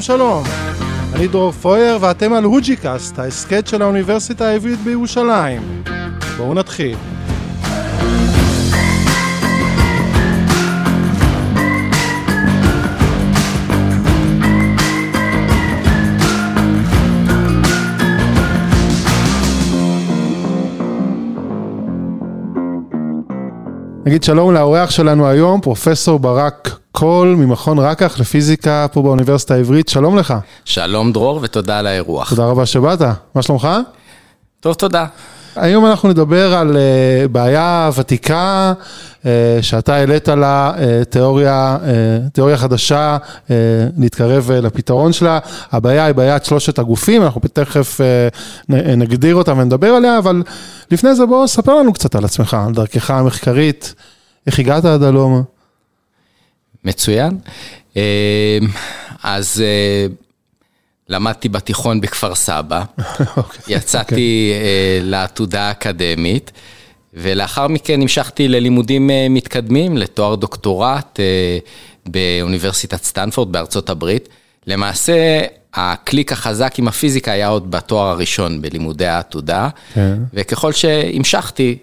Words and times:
שלום 0.00 0.18
שלום, 0.18 0.42
אני 1.14 1.28
דרור 1.28 1.52
פויר 1.52 1.98
ואתם 2.00 2.32
על 2.32 2.44
הוג'יקאסט, 2.44 3.18
ההסכת 3.18 3.66
של 3.66 3.82
האוניברסיטה 3.82 4.46
העברית 4.48 4.78
בירושלים. 4.78 5.82
בואו 6.36 6.54
נתחיל. 6.54 6.96
נגיד 24.06 24.22
שלום 24.22 24.54
לאורח 24.54 24.90
שלנו 24.90 25.28
היום, 25.28 25.60
פרופסור 25.60 26.18
ברק 26.18 26.83
קול 27.04 27.34
ממכון 27.34 27.78
רקח 27.78 28.20
לפיזיקה 28.20 28.86
פה 28.92 29.02
באוניברסיטה 29.02 29.54
העברית, 29.54 29.88
שלום 29.88 30.16
לך. 30.16 30.34
שלום 30.64 31.12
דרור 31.12 31.40
ותודה 31.42 31.78
על 31.78 31.86
האירוח. 31.86 32.30
תודה 32.30 32.44
רבה 32.44 32.66
שבאת, 32.66 33.00
מה 33.34 33.42
שלומך? 33.42 33.68
טוב, 34.60 34.74
תודה. 34.74 35.06
היום 35.56 35.86
אנחנו 35.86 36.08
נדבר 36.08 36.54
על 36.54 36.76
uh, 36.76 37.28
בעיה 37.28 37.90
ותיקה 37.96 38.72
uh, 39.22 39.26
שאתה 39.62 39.94
העלית 39.94 40.28
לה 40.28 40.72
uh, 40.76 41.04
תיאוריה, 41.04 41.78
תיאוריה 42.32 42.56
חדשה 42.56 43.16
להתקרב 43.98 44.50
לפתרון 44.52 45.12
שלה. 45.12 45.38
הבעיה 45.72 46.04
היא 46.04 46.14
בעיית 46.14 46.44
שלושת 46.44 46.78
הגופים, 46.78 47.22
אנחנו 47.22 47.40
תכף 47.52 48.00
נגדיר 48.68 49.34
אותה 49.34 49.52
ונדבר 49.52 49.88
עליה, 49.88 50.18
אבל 50.18 50.42
לפני 50.90 51.14
זה 51.14 51.26
בוא 51.26 51.46
ספר 51.46 51.74
לנו 51.74 51.92
קצת 51.92 52.14
על 52.14 52.24
עצמך, 52.24 52.56
על 52.66 52.74
דרכך 52.74 53.10
המחקרית, 53.10 53.94
איך 54.46 54.58
הגעת 54.58 54.84
עד 54.84 55.02
הלום. 55.02 55.53
מצוין. 56.84 57.38
אז 59.22 59.62
למדתי 61.08 61.48
בתיכון 61.48 62.00
בכפר 62.00 62.34
סבא, 62.34 62.84
okay. 62.98 63.02
אוקיי. 63.36 63.76
יצאתי 63.76 64.52
okay. 64.52 64.64
אה, 64.64 64.98
לעתודה 65.02 65.62
האקדמית, 65.62 66.52
ולאחר 67.14 67.68
מכן 67.68 68.02
המשכתי 68.02 68.48
ללימודים 68.48 69.10
אה, 69.10 69.26
מתקדמים, 69.30 69.96
לתואר 69.96 70.34
דוקטורט 70.34 71.20
אה, 71.20 71.58
באוניברסיטת 72.06 73.02
סטנפורד 73.02 73.52
בארצות 73.52 73.90
הברית. 73.90 74.28
למעשה, 74.66 75.42
הקליק 75.74 76.32
החזק 76.32 76.78
עם 76.78 76.88
הפיזיקה 76.88 77.32
היה 77.32 77.48
עוד 77.48 77.70
בתואר 77.70 78.08
הראשון 78.08 78.62
בלימודי 78.62 79.06
העתודה, 79.06 79.68
okay. 79.68 79.94
כן. 79.94 80.18
וככל 80.34 80.72
שהמשכתי, 80.72 81.78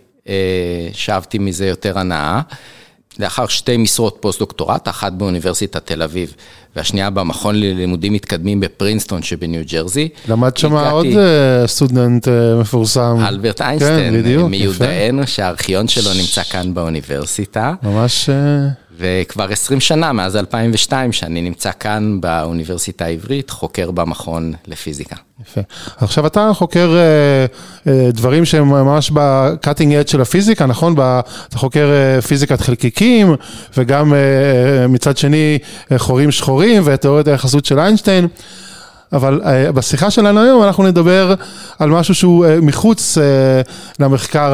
שאבתי 0.94 1.38
מזה 1.38 1.68
יותר 1.68 2.00
הנאה. 2.00 2.42
לאחר 3.20 3.48
שתי 3.48 3.78
משרות 3.78 4.18
פוסט-דוקטורט, 4.20 4.88
אחת 4.88 5.14
באוניברסיטת 5.14 5.86
תל 5.86 6.02
אביב 6.02 6.34
והשנייה 6.76 7.10
במכון 7.10 7.56
ללימודים 7.56 8.14
מתקדמים 8.14 8.60
בפרינסטון 8.60 9.24
שבניו 9.24 9.62
ג'רזי. 9.72 10.10
למד 10.28 10.58
שם 10.58 10.74
עוד 10.74 11.06
אה, 11.06 11.68
סטודנט 11.68 12.28
אה, 12.28 12.56
מפורסם. 12.60 13.18
אלברט 13.28 13.62
איינשטיין, 13.62 14.24
כן, 14.24 14.46
מיודענו 14.46 15.28
שהארכיון 15.28 15.88
שלו 15.88 16.14
נמצא 16.14 16.44
כאן 16.44 16.74
באוניברסיטה. 16.74 17.74
ממש... 17.84 18.30
אה, 19.04 19.22
וכבר 19.22 19.52
20 19.52 19.80
שנה, 19.80 20.14
מאז 20.14 20.36
2002, 20.36 21.12
שאני 21.12 21.42
נמצא 21.42 21.72
כאן 21.80 22.22
באוניברסיטה 22.22 23.06
העברית, 23.06 23.50
חוקר 23.50 23.92
במכון 23.92 24.54
לפיזיקה. 24.68 25.16
יפה. 25.42 25.62
עכשיו 25.98 26.28
אתה 26.28 26.52
חוקר 26.54 26.90
uh, 26.92 27.88
uh, 27.88 27.90
דברים 28.14 28.46
שהם 28.46 28.70
ממש 28.70 29.12
ב-cutting 29.12 30.06
edge 30.06 30.12
של 30.12 30.22
הפיזיקה, 30.22 30.66
נכון? 30.66 30.94
אתה 30.94 31.58
חוקר 31.58 31.90
uh, 32.20 32.22
פיזיקת 32.22 32.62
חלקיקים, 32.62 33.36
וגם 33.78 34.14
uh, 34.14 34.16
מצד 34.88 35.18
שני 35.18 35.60
חורים 35.98 36.32
שחורים 36.32 36.82
ותיאוריית 36.86 37.28
היחסות 37.28 37.66
של 37.66 37.80
איינשטיין. 37.80 38.28
אבל 39.14 39.42
uh, 39.44 39.72
בשיחה 39.72 40.12
שלנו 40.12 40.40
היום 40.40 40.64
אנחנו 40.64 40.84
נדבר 40.84 41.34
על 41.80 41.90
משהו 41.90 42.16
שהוא 42.16 42.46
uh, 42.46 42.48
מחוץ 42.62 43.18
uh, 43.18 43.22
למחקר 44.00 44.54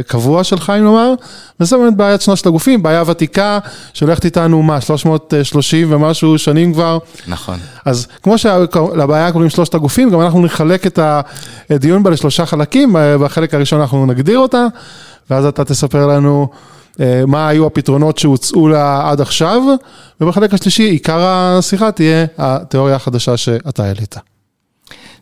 הקבוע 0.00 0.44
שלך, 0.44 0.72
אם 0.78 0.84
נאמר, 0.84 1.14
וזה 1.60 1.76
באמת 1.76 1.96
בעיית 1.96 2.20
שלושת 2.20 2.46
הגופים, 2.46 2.82
בעיה 2.82 3.02
ותיקה 3.06 3.58
שהולכת 3.94 4.24
איתנו, 4.24 4.62
מה, 4.62 4.80
330 4.80 5.92
ומשהו 5.92 6.38
שנים 6.38 6.72
כבר. 6.72 6.98
נכון. 7.26 7.58
אז 7.84 8.06
כמו 8.22 8.38
שלבעיה 8.38 9.32
קוראים 9.32 9.50
שלושת 9.50 9.74
הגופים, 9.74 10.10
גם 10.10 10.20
אנחנו 10.20 10.42
נחלק 10.42 10.86
את 10.86 10.98
הדיון 11.70 12.02
בה 12.02 12.10
לשלושה 12.10 12.46
חלקים, 12.46 12.96
בחלק 13.20 13.54
הראשון 13.54 13.80
אנחנו 13.80 14.06
נגדיר 14.06 14.38
אותה, 14.38 14.66
ואז 15.30 15.44
אתה 15.44 15.64
תספר 15.64 16.06
לנו 16.06 16.48
מה 17.26 17.48
היו 17.48 17.66
הפתרונות 17.66 18.18
שהוצאו 18.18 18.68
לה 18.68 19.10
עד 19.10 19.20
עכשיו, 19.20 19.62
ובחלק 20.20 20.54
השלישי 20.54 20.82
עיקר 20.82 21.20
השיחה 21.20 21.92
תהיה 21.92 22.26
התיאוריה 22.38 22.96
החדשה 22.96 23.36
שאתה 23.36 23.84
העלית. 23.84 24.16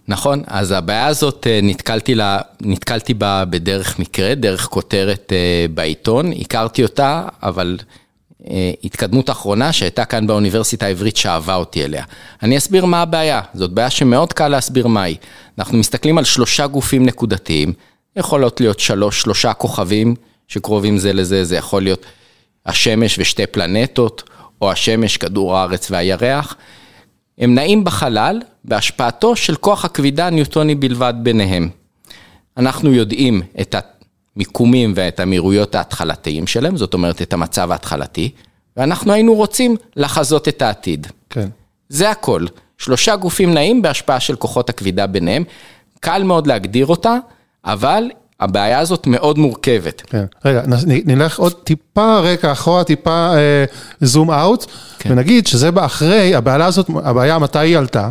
נכון, 0.08 0.42
אז 0.46 0.70
הבעיה 0.70 1.06
הזאת 1.06 1.46
אה, 1.46 1.60
נתקלתי, 1.62 2.14
לה, 2.14 2.38
נתקלתי 2.60 3.14
בה 3.14 3.44
בדרך 3.44 3.98
מקרה, 3.98 4.34
דרך 4.34 4.66
כותרת 4.66 5.32
אה, 5.32 5.66
בעיתון, 5.74 6.32
הכרתי 6.32 6.82
אותה, 6.82 7.22
אבל 7.42 7.78
התקדמות 8.84 9.30
אחרונה 9.30 9.72
שהייתה 9.72 10.04
כאן 10.04 10.26
באוניברסיטה 10.26 10.86
העברית 10.86 11.16
שאהבה 11.16 11.54
אותי 11.54 11.84
אליה. 11.84 12.04
אני 12.42 12.58
אסביר 12.58 12.84
מה 12.84 13.02
הבעיה, 13.02 13.40
זאת 13.54 13.70
בעיה 13.70 13.90
שמאוד 13.90 14.32
קל 14.32 14.48
להסביר 14.48 14.86
מהי. 14.86 15.16
אנחנו 15.58 15.78
מסתכלים 15.78 16.18
על 16.18 16.24
שלושה 16.24 16.66
גופים 16.66 17.06
נקודתיים, 17.06 17.72
יכולות 18.16 18.60
להיות 18.60 18.80
שלוש, 18.80 19.22
שלושה 19.22 19.52
כוכבים 19.52 20.14
שקרובים 20.48 20.98
זה 20.98 21.12
לזה, 21.12 21.44
זה 21.44 21.56
יכול 21.56 21.82
להיות 21.82 22.06
השמש 22.66 23.18
ושתי 23.18 23.46
פלנטות, 23.46 24.22
או 24.62 24.72
השמש, 24.72 25.16
כדור 25.16 25.56
הארץ 25.56 25.90
והירח. 25.90 26.56
הם 27.38 27.54
נעים 27.54 27.84
בחלל 27.84 28.40
בהשפעתו 28.64 29.36
של 29.36 29.56
כוח 29.56 29.84
הכבידה 29.84 30.26
הניוטוני 30.26 30.74
בלבד 30.74 31.14
ביניהם. 31.22 31.68
אנחנו 32.56 32.92
יודעים 32.92 33.42
את 33.60 33.74
המיקומים 34.36 34.92
ואת 34.96 35.20
המהירויות 35.20 35.74
ההתחלתיים 35.74 36.46
שלהם, 36.46 36.76
זאת 36.76 36.94
אומרת 36.94 37.22
את 37.22 37.32
המצב 37.32 37.70
ההתחלתי, 37.70 38.30
ואנחנו 38.76 39.12
היינו 39.12 39.34
רוצים 39.34 39.76
לחזות 39.96 40.48
את 40.48 40.62
העתיד. 40.62 41.06
כן. 41.30 41.48
זה 41.88 42.10
הכל. 42.10 42.46
שלושה 42.78 43.16
גופים 43.16 43.54
נעים 43.54 43.82
בהשפעה 43.82 44.20
של 44.20 44.36
כוחות 44.36 44.70
הכבידה 44.70 45.06
ביניהם. 45.06 45.44
קל 46.00 46.22
מאוד 46.22 46.46
להגדיר 46.46 46.86
אותה, 46.86 47.16
אבל 47.64 48.10
הבעיה 48.40 48.78
הזאת 48.78 49.06
מאוד 49.06 49.38
מורכבת. 49.38 50.02
כן. 50.06 50.24
רגע, 50.44 50.62
נלך 50.86 51.38
עוד 51.38 51.52
טיפה 51.52 52.18
רקע 52.18 52.52
אחורה, 52.52 52.84
טיפה 52.84 53.32
זום 54.00 54.30
אה, 54.30 54.42
אאוט, 54.42 54.66
כן. 54.98 55.12
ונגיד 55.12 55.46
שזה 55.46 55.70
אחרי, 55.78 56.34
הבעיה 56.34 56.66
הזאת, 56.66 56.90
הבעיה 57.04 57.38
מתי 57.38 57.58
היא 57.58 57.78
עלתה. 57.78 58.08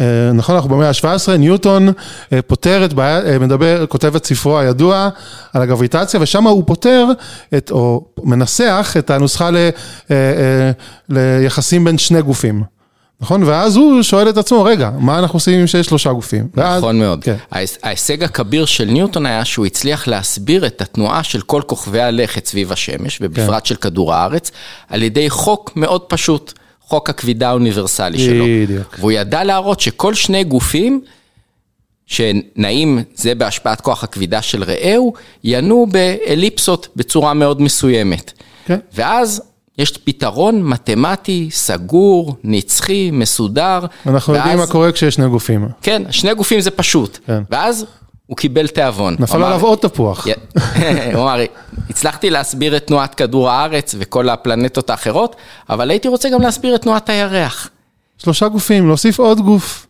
אה, 0.00 0.32
נכון, 0.34 0.54
אנחנו 0.54 0.70
במאה 0.70 0.88
ה-17, 0.88 1.36
ניוטון 1.38 1.88
אה, 2.32 2.42
פותר 2.42 2.84
את 2.84 2.92
בעיה, 2.92 3.26
אה, 3.26 3.38
מדבר, 3.38 3.86
כותב 3.86 4.16
את 4.16 4.26
ספרו 4.26 4.58
הידוע 4.58 5.08
על 5.52 5.62
הגרביטציה, 5.62 6.20
ושם 6.22 6.46
הוא 6.46 6.62
פותר 6.66 7.06
את, 7.56 7.70
או 7.70 8.04
מנסח 8.22 8.94
את 8.98 9.10
הנוסחה 9.10 9.50
ל, 9.50 9.56
ליחסים 11.08 11.84
בין 11.84 11.98
שני 11.98 12.22
גופים. 12.22 12.75
נכון? 13.20 13.42
ואז 13.42 13.76
הוא 13.76 14.02
שואל 14.02 14.28
את 14.28 14.36
עצמו, 14.36 14.64
רגע, 14.64 14.90
מה 14.98 15.18
אנחנו 15.18 15.36
עושים 15.36 15.60
עם 15.60 15.66
שיש 15.66 15.86
שלושה 15.86 16.12
גופים? 16.12 16.48
ואז, 16.54 16.78
נכון 16.78 16.98
מאוד. 16.98 17.24
כן. 17.24 17.36
ההישג 17.82 18.24
הכביר 18.24 18.64
של 18.64 18.84
ניוטון 18.84 19.26
היה 19.26 19.44
שהוא 19.44 19.66
הצליח 19.66 20.08
להסביר 20.08 20.66
את 20.66 20.80
התנועה 20.80 21.22
של 21.22 21.40
כל 21.40 21.62
כוכבי 21.66 22.00
הלכת 22.00 22.46
סביב 22.46 22.72
השמש, 22.72 23.18
ובפרט 23.20 23.62
כן. 23.62 23.68
של 23.68 23.76
כדור 23.76 24.14
הארץ, 24.14 24.50
על 24.88 25.02
ידי 25.02 25.30
חוק 25.30 25.72
מאוד 25.76 26.00
פשוט, 26.00 26.52
חוק 26.80 27.10
הכבידה 27.10 27.48
האוניברסלי 27.48 28.18
שלו. 28.18 28.44
בדיוק. 28.44 28.96
והוא 28.98 29.12
ידע 29.12 29.44
להראות 29.44 29.80
שכל 29.80 30.14
שני 30.14 30.44
גופים, 30.44 31.00
שנעים 32.06 33.02
זה 33.14 33.34
בהשפעת 33.34 33.80
כוח 33.80 34.04
הכבידה 34.04 34.42
של 34.42 34.64
רעהו, 34.64 35.12
ינועו 35.44 35.86
באליפסות 35.86 36.88
בצורה 36.96 37.34
מאוד 37.34 37.62
מסוימת. 37.62 38.32
כן. 38.66 38.78
ואז 38.94 39.42
יש 39.78 39.96
פתרון 39.96 40.62
מתמטי, 40.62 41.48
סגור, 41.50 42.36
נצחי, 42.44 43.10
מסודר. 43.12 43.80
אנחנו 44.06 44.32
ואז... 44.32 44.42
יודעים 44.42 44.58
מה 44.58 44.66
קורה 44.66 44.92
כשיש 44.92 45.14
שני 45.14 45.28
גופים. 45.28 45.68
כן, 45.82 46.02
שני 46.10 46.34
גופים 46.34 46.60
זה 46.60 46.70
פשוט. 46.70 47.18
כן. 47.26 47.42
ואז 47.50 47.86
הוא 48.26 48.36
קיבל 48.36 48.66
תיאבון. 48.66 49.16
נפל 49.18 49.42
עליו 49.42 49.62
עוד 49.62 49.78
תפוח. 49.78 50.26
הוא 51.14 51.22
אמר, 51.22 51.40
הצלחתי 51.90 52.30
להסביר 52.30 52.76
את 52.76 52.86
תנועת 52.86 53.14
כדור 53.14 53.50
הארץ 53.50 53.94
וכל 53.98 54.28
הפלנטות 54.28 54.90
האחרות, 54.90 55.36
אבל 55.70 55.90
הייתי 55.90 56.08
רוצה 56.08 56.28
גם 56.28 56.40
להסביר 56.40 56.74
את 56.74 56.82
תנועת 56.82 57.08
הירח. 57.08 57.70
שלושה 58.18 58.48
גופים, 58.48 58.86
להוסיף 58.86 59.18
עוד 59.18 59.40
גוף. 59.40 59.86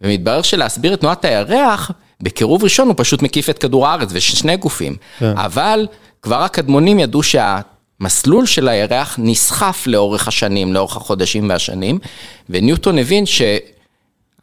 ומתברר 0.00 0.42
שלהסביר 0.42 0.94
את 0.94 1.00
תנועת 1.00 1.24
הירח, 1.24 1.90
בקירוב 2.20 2.64
ראשון 2.64 2.88
הוא 2.88 2.94
פשוט 2.98 3.22
מקיף 3.22 3.50
את 3.50 3.58
כדור 3.58 3.86
הארץ 3.88 4.08
ושני 4.12 4.56
גופים. 4.56 4.96
כן. 5.18 5.36
אבל 5.36 5.86
כבר 6.22 6.42
הקדמונים 6.42 6.98
ידעו 6.98 7.22
שה... 7.22 7.60
המסלול 8.02 8.46
של 8.46 8.68
הירח 8.68 9.16
נסחף 9.18 9.84
לאורך 9.86 10.28
השנים, 10.28 10.74
לאורך 10.74 10.96
החודשים 10.96 11.48
והשנים, 11.48 11.98
וניוטון 12.50 12.98
הבין 12.98 13.24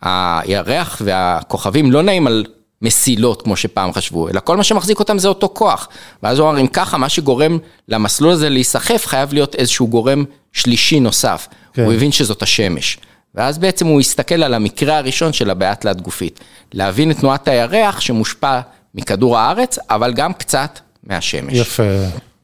שהירח 0.04 1.02
והכוכבים 1.06 1.92
לא 1.92 2.02
נעים 2.02 2.28
על 2.28 2.46
מסילות, 2.82 3.42
כמו 3.42 3.56
שפעם 3.56 3.94
חשבו, 3.94 4.30
אלא 4.30 4.40
כל 4.40 4.58
מה 4.58 4.64
שמחזיק 4.64 5.00
אותם 5.00 5.20
זה 5.20 5.28
אותו 5.28 5.50
כוח. 5.54 5.88
ואז 6.24 6.40
הוא 6.40 6.50
אמר, 6.50 6.60
אם 6.60 6.68
ככה, 6.68 6.98
מה 6.98 7.10
שגורם 7.10 7.58
למסלול 7.88 8.32
הזה 8.32 8.50
להיסחף, 8.50 9.06
חייב 9.06 9.34
להיות 9.34 9.56
איזשהו 9.56 9.88
גורם 9.88 10.24
שלישי 10.54 11.00
נוסף. 11.00 11.48
כן. 11.74 11.84
הוא 11.84 11.94
הבין 11.94 12.12
שזאת 12.12 12.42
השמש. 12.42 12.98
ואז 13.36 13.58
בעצם 13.58 13.88
הוא 13.88 14.02
יסתכל 14.02 14.44
על 14.44 14.54
המקרה 14.54 14.98
הראשון 14.98 15.34
של 15.34 15.50
הבעיה 15.50 15.76
תלת 15.76 16.02
גופית. 16.02 16.40
להבין 16.74 17.12
את 17.12 17.18
תנועת 17.18 17.48
הירח 17.48 18.00
שמושפע 18.00 18.60
מכדור 18.96 19.38
הארץ, 19.38 19.78
אבל 19.90 20.14
גם 20.14 20.34
קצת 20.34 20.80
מהשמש. 21.04 21.54
יפה, 21.54 21.84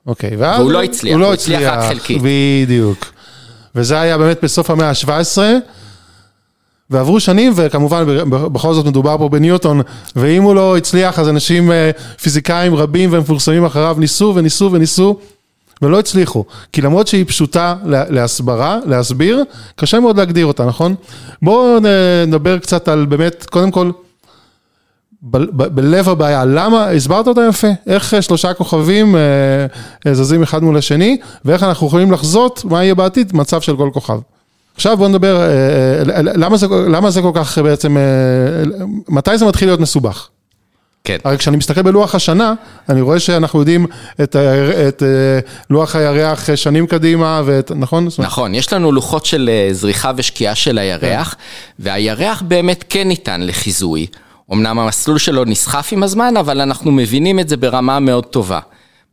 אוקיי. 0.08 0.36
ואז 0.36 0.60
והוא 0.60 0.72
לא 0.72 0.84
הצליח, 0.84 1.18
הוא 1.18 1.34
הצליח 1.34 1.62
רק 1.62 1.90
חלקית. 1.90 2.22
בדיוק. 2.24 3.06
וזה 3.76 4.02
היה 4.02 4.18
באמת 4.18 4.44
בסוף 4.44 4.70
המאה 4.70 4.90
ה-17, 4.90 5.38
ועברו 6.90 7.20
שנים, 7.20 7.54
וכמובן 7.56 8.04
בכל 8.30 8.74
זאת 8.74 8.86
מדובר 8.86 9.18
פה 9.18 9.30
בניוטון, 9.30 9.82
ואם 10.16 10.44
הוא 10.44 10.56
לא 10.56 10.78
הצליח, 10.78 11.20
אז 11.20 11.30
אנשים 11.30 11.72
אה, 11.72 11.92
פיזיקאים 12.22 12.76
רבים 12.76 13.10
ומפורסמים 13.14 13.66
אחריו 13.66 13.96
ניסו 14.00 14.34
וניסו 14.36 14.70
וניסו. 14.72 15.20
ולא 15.82 16.00
הצליחו, 16.00 16.46
כי 16.72 16.82
למרות 16.82 17.08
שהיא 17.08 17.26
פשוטה 17.26 17.76
להסברה, 17.86 18.80
להסביר, 18.86 19.44
קשה 19.76 20.00
מאוד 20.00 20.18
להגדיר 20.18 20.46
אותה, 20.46 20.66
נכון? 20.66 20.96
בואו 21.42 21.80
נדבר 22.28 22.60
קצת 22.60 22.88
על 22.88 23.06
באמת, 23.06 23.46
קודם 23.50 23.72
כל, 23.72 23.92
בלב 25.26 26.10
הבעיה, 26.10 26.46
למה, 26.46 26.90
הסברת 26.90 27.28
אותה 27.28 27.42
יפה, 27.50 27.68
איך 27.88 28.14
אה, 28.14 28.22
שלושה 28.22 28.54
כוכבים 28.54 29.16
אה, 29.16 30.14
זזים 30.14 30.44
אחד 30.44 30.64
מול 30.64 30.78
השני, 30.78 31.18
ואיך 31.46 31.64
אנחנו 31.64 31.88
יכולים 31.88 32.12
לחזות 32.12 32.66
מה 32.66 32.84
יהיה 32.84 32.96
בעתיד 32.96 33.36
מצב 33.36 33.62
של 33.62 33.78
כל 33.78 33.90
כוכב. 33.94 34.20
עכשיו 34.76 34.98
בואו 34.98 35.10
נדבר, 35.10 35.42
אה, 35.42 36.22
למה 36.22 36.58
זה, 36.58 36.68
למה 36.68 37.12
זה 37.12 37.22
כל 37.22 37.32
כך 37.34 37.58
בעצם, 37.58 37.98
מתי 39.10 39.38
זה 39.38 39.46
מתחיל 39.46 39.68
להיות 39.68 39.80
מסובך? 39.80 40.28
כן. 41.04 41.18
הרי 41.24 41.38
כשאני 41.38 41.58
מסתכל 41.58 41.82
בלוח 41.82 42.16
השנה, 42.16 42.54
אני 42.90 43.02
רואה 43.02 43.20
שאנחנו 43.20 43.60
יודעים 43.60 43.86
את, 44.24 44.36
את 44.88 45.04
לוח 45.70 45.96
הירח 45.96 46.56
שנים 46.56 46.88
קדימה, 46.88 47.42
ואת, 47.46 47.72
נכון? 47.76 48.08
נכון, 48.18 48.56
יש 48.56 48.74
לנו 48.74 48.92
לוחות 48.92 49.26
של 49.26 49.50
זריחה 49.72 50.12
ושקיעה 50.16 50.56
של 50.56 50.78
הירח, 50.78 51.30
כן. 51.34 51.40
והירח 51.80 52.44
באמת 52.48 52.84
כן 52.90 53.08
ניתן 53.08 53.42
לחיזוי. 53.42 54.08
אמנם 54.54 54.80
המסלול 54.80 55.18
שלו 55.18 55.46
נסחף 55.46 55.90
עם 55.92 56.04
הזמן, 56.04 56.38
אבל 56.38 56.62
אנחנו 56.62 56.92
מבינים 56.92 57.40
את 57.40 57.50
זה 57.50 57.58
ברמה 57.58 58.00
מאוד 58.00 58.26
טובה. 58.26 58.60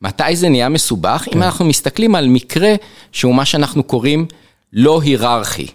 מתי 0.03 0.37
זה 0.37 0.49
נהיה 0.49 0.69
מסובך? 0.69 1.23
כן. 1.25 1.31
אם 1.37 1.43
אנחנו 1.43 1.65
מסתכלים 1.65 2.15
על 2.15 2.29
מקרה 2.29 2.75
שהוא 3.13 3.35
מה 3.35 3.45
שאנחנו 3.45 3.83
קוראים 3.83 4.27
לא 4.73 5.01
היררכי. 5.03 5.67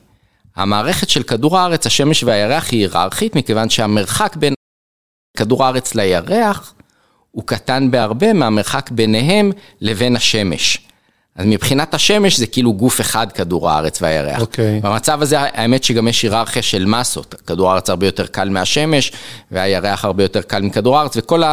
המערכת 0.56 1.10
של 1.10 1.24
כדור 1.24 1.58
הארץ, 1.58 1.88
השמש 1.88 2.24
והירח 2.24 2.72
היא 2.72 2.80
היררכית, 2.80 3.36
מכיוון 3.36 3.70
שהמרחק 3.70 4.36
בין 4.36 4.54
כדור 5.38 5.66
הארץ 5.66 5.96
לירח 5.96 6.74
הוא 7.32 7.44
קטן 7.48 7.92
בהרבה 7.92 8.34
מהמרחק 8.34 8.92
ביניהם 8.92 9.52
לבין 9.82 10.16
השמש. 10.16 10.87
אז 11.38 11.46
מבחינת 11.46 11.94
השמש 11.94 12.38
זה 12.38 12.48
כאילו 12.48 12.74
גוף 12.74 13.02
אחד, 13.02 13.32
כדור 13.32 13.70
הארץ 13.70 14.02
והירח. 14.02 14.42
אוקיי. 14.42 14.80
Okay. 14.80 14.88
במצב 14.88 15.22
הזה, 15.22 15.40
האמת 15.40 15.84
שגם 15.84 16.08
יש 16.08 16.22
היררכיה 16.22 16.62
של 16.62 16.86
מסות. 16.86 17.36
כדור 17.48 17.72
הארץ 17.72 17.90
הרבה 17.90 18.06
יותר 18.06 18.28
קל 18.28 18.50
מהשמש, 18.50 19.12
והירח 19.52 20.06
הרבה 20.06 20.24
יותר 20.24 20.42
קל 20.42 20.62
מכדור 20.62 20.98
הארץ, 20.98 21.18
וכל 21.18 21.44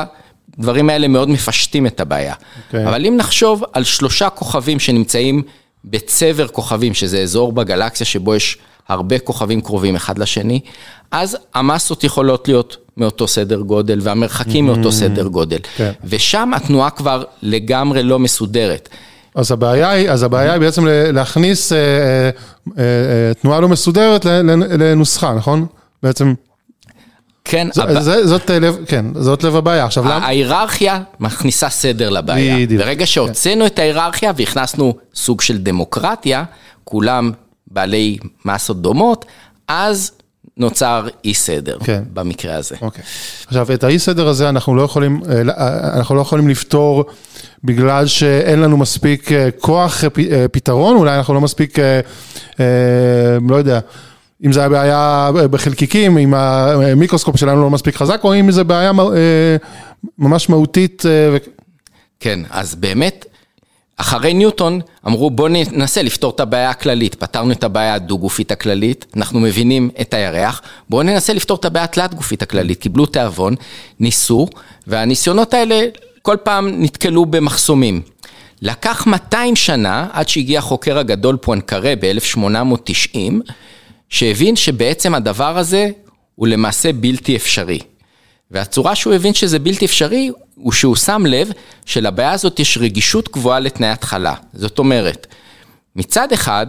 הדברים 0.59 0.91
האלה 0.91 1.09
מאוד 1.09 1.29
מפשטים 1.29 1.87
את 1.87 2.01
הבעיה. 2.01 2.35
Okay. 2.35 2.67
אוקיי. 2.67 2.89
אבל 2.89 3.07
אם 3.07 3.17
נחשוב 3.17 3.65
על 3.73 3.85
שלושה 3.85 4.31
כוכבים 4.31 4.81
שנמצאים 4.81 5.43
בצבר 5.85 6.49
כוכבים, 6.49 6.95
שזה 6.95 7.19
אזור 7.19 7.53
בגלקסיה 7.53 8.07
שבו 8.07 8.35
יש 8.35 8.59
הרבה 8.89 9.19
כוכבים 9.19 9.61
קרובים 9.61 9.97
אחד 9.97 10.19
לשני, 10.19 10.61
אז 11.11 11.37
המסות 11.55 12.05
יכולות 12.05 12.49
להיות 12.49 12.77
מאותו 12.97 13.29
סדר 13.29 13.61
גודל, 13.61 13.99
והמרחקים 14.03 14.67
מאותו 14.67 14.89
mm-hmm. 14.89 14.93
סדר 14.93 15.27
גודל. 15.27 15.57
Okay. 15.57 15.77
כן. 15.77 15.93
ושם 16.05 16.55
התנועה 16.55 16.91
כבר 16.91 17.25
לגמרי 17.43 18.03
לא 18.03 18.19
מסודרת. 18.19 18.89
אז 19.35 19.53
הבעיה 19.53 19.91
היא, 19.91 20.11
אז 20.11 20.23
הבעיה 20.23 20.53
היא 20.53 20.61
בעצם 20.61 20.87
להכניס 20.89 21.73
אה, 21.73 21.79
אה, 21.79 22.31
אה, 22.79 23.35
תנועה 23.35 23.61
לא 23.61 23.69
מסודרת 23.69 24.25
לנוסחה, 24.79 25.35
נכון? 25.35 25.67
בעצם... 26.03 26.35
כן, 27.45 27.69
ז, 27.73 27.79
הב... 27.79 28.01
זה, 28.01 28.27
זאת, 28.27 28.51
לב, 28.51 28.77
כן, 28.87 29.07
זאת 29.15 29.45
לב 29.45 29.57
הבעיה. 29.57 29.85
עכשיו 29.85 30.05
למה? 30.05 30.27
ההיררכיה 30.27 31.01
מכניסה 31.21 31.69
סדר 31.69 32.11
לבעיה. 32.11 32.57
בדיוק. 32.57 32.83
ברגע 32.83 33.07
שהוצאנו 33.07 33.61
כן. 33.61 33.67
את 33.67 33.79
ההיררכיה 33.79 34.33
והכנסנו 34.37 34.95
סוג 35.15 35.41
של 35.41 35.59
דמוקרטיה, 35.59 36.45
כולם 36.85 37.33
בעלי 37.67 38.19
מסות 38.45 38.83
דומות, 38.83 39.25
אז 39.69 40.13
נוצר 40.57 41.09
אי 41.25 41.35
סדר 41.35 41.79
כן. 41.85 42.03
במקרה 42.13 42.57
הזה. 42.57 42.77
אוקיי. 42.81 43.05
עכשיו, 43.47 43.73
את 43.73 43.85
האי 43.85 43.99
סדר 43.99 44.29
הזה 44.29 44.49
אנחנו 44.49 44.77
לא 44.77 44.83
יכולים, 44.83 45.21
אנחנו 45.95 46.15
לא 46.15 46.21
יכולים 46.21 46.49
לפתור 46.49 47.05
בגלל 47.65 48.07
שאין 48.07 48.61
לנו 48.61 48.77
מספיק 48.77 49.33
אה, 49.33 49.49
כוח 49.51 50.05
אה, 50.05 50.09
אה, 50.33 50.49
פתרון, 50.49 50.97
אולי 50.97 51.17
אנחנו 51.17 51.35
לא 51.35 51.41
מספיק, 51.41 51.79
לא 53.49 53.57
יודע, 53.57 53.81
אם 54.45 54.53
זה 54.53 54.69
בעיה 54.69 55.31
בחלקיקים, 55.51 56.19
אם 56.19 56.35
המיקרוסקופ 56.35 57.37
שלנו 57.37 57.63
לא 57.63 57.71
מספיק 57.71 57.97
חזק, 57.97 58.21
או 58.25 58.35
אם 58.35 58.51
זה 58.51 58.65
בעיה 58.65 58.93
ממש 60.19 60.49
מהותית. 60.49 61.03
כן, 62.21 62.41
אז 62.51 62.75
באמת, 62.75 63.27
אחרי 63.97 64.35
ניוטון 64.35 64.81
אמרו 65.07 65.31
בואו 65.31 65.49
ננסה 65.49 66.03
לפתור 66.03 66.31
את 66.31 66.41
הבעיה 66.41 66.71
הכללית, 66.71 67.15
פתרנו 67.15 67.53
את 67.53 67.65
הבעיה 67.65 67.95
הדו-גופית 67.95 68.53
הכללית, 68.53 69.07
אנחנו 69.17 69.41
מבינים 69.41 69.91
את 70.01 70.15
הירח, 70.15 70.63
בואו 70.91 71.03
ננסה 71.03 71.33
לפתור 71.33 71.57
את 71.57 71.65
הבעיה 71.65 71.85
התלת-גופית 71.85 72.43
הכללית, 72.43 72.81
קיבלו 72.81 73.07
תיאבון, 73.07 73.55
ניסו, 74.01 74.47
והניסיונות 74.87 75.55
האלה 75.55 75.81
כל 76.23 76.37
פעם 76.43 76.83
נתקלו 76.83 77.27
במחסומים. 77.27 78.03
לקח 78.63 79.07
200 79.07 79.57
שנה 79.57 80.09
עד 80.13 80.29
שהגיע 80.29 80.59
החוקר 80.59 80.99
הגדול 80.99 81.37
פואנקרה 81.37 81.95
ב-1890, 82.01 83.19
שהבין 84.09 84.57
שבעצם 84.57 85.15
הדבר 85.15 85.59
הזה 85.59 85.89
הוא 86.35 86.47
למעשה 86.47 86.93
בלתי 86.93 87.37
אפשרי. 87.37 87.79
והצורה 88.55 88.95
שהוא 88.95 89.15
הבין 89.15 89.35
שזה 89.35 89.59
בלתי 89.59 89.85
אפשרי, 89.85 90.31
הוא 90.55 90.73
שהוא 90.73 90.97
שם 90.97 91.27
לב 91.27 91.51
שלבעיה 91.87 92.33
הזאת 92.33 92.61
יש 92.61 92.79
רגישות 92.79 93.33
גבוהה 93.33 93.61
לתנאי 93.61 93.89
התחלה. 93.89 94.35
זאת 94.53 94.79
אומרת, 94.79 95.27
מצד 95.97 96.33
אחד, 96.33 96.67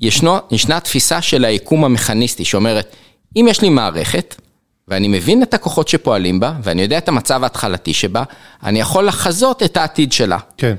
ישנו, 0.00 0.36
ישנה 0.50 0.80
תפיסה 0.80 1.22
של 1.22 1.44
היקום 1.44 1.84
המכניסטי, 1.84 2.44
שאומרת, 2.44 2.96
אם 3.36 3.46
יש 3.50 3.62
לי 3.62 3.68
מערכת, 3.68 4.34
ואני 4.88 5.08
מבין 5.08 5.42
את 5.42 5.54
הכוחות 5.54 5.88
שפועלים 5.88 6.40
בה, 6.40 6.52
ואני 6.62 6.82
יודע 6.82 6.98
את 6.98 7.08
המצב 7.08 7.42
ההתחלתי 7.42 7.94
שבה, 7.94 8.22
אני 8.62 8.80
יכול 8.80 9.06
לחזות 9.06 9.62
את 9.62 9.76
העתיד 9.76 10.12
שלה. 10.12 10.38
כן. 10.56 10.74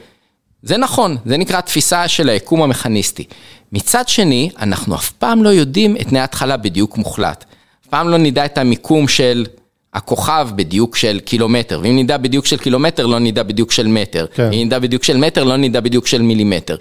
זה 0.63 0.77
נכון, 0.77 1.17
זה 1.25 1.38
נקרא 1.38 1.62
תפיסה 1.62 2.08
של 2.08 2.29
היקום 2.29 2.62
המכניסטי. 2.62 3.24
מצד 3.72 4.08
שני, 4.08 4.50
אנחנו 4.60 4.96
אף 4.96 5.12
פעם 5.12 5.43
לא 5.43 5.50
יודעים 5.50 5.96
את 5.96 6.08
תנאי 6.08 6.22
ההתחלה 6.22 6.58
בדיוק 6.58 6.98
מוחלט. 6.98 7.46
אף 7.84 7.88
פעם 7.88 8.10
לא 8.10 8.17
נדע 8.17 8.46
את 8.46 8.58
המיקום 8.58 9.08
של 9.08 9.46
הכוכב 9.93 10.50
בדיוק 10.55 10.95
של 10.95 11.19
קילומטר, 11.19 11.79
ואם 11.83 11.98
נדע 12.00 12.17
בדיוק 12.17 12.45
של 12.45 12.57
קילומטר, 12.57 13.05
לא 13.05 13.19
נדע 13.19 13.43
בדיוק 13.43 13.71
של 13.71 13.88
מטר. 13.88 14.25
כן. 14.33 14.50
אם 14.53 14.65
נדע 14.65 14.79
בדיוק 14.79 15.03
של 15.03 15.17
מטר, 15.17 15.43
לא 15.43 15.57
נדע 15.57 15.79
בדיוק 15.79 16.07
של 16.07 16.21
מילימטר. 16.21 16.75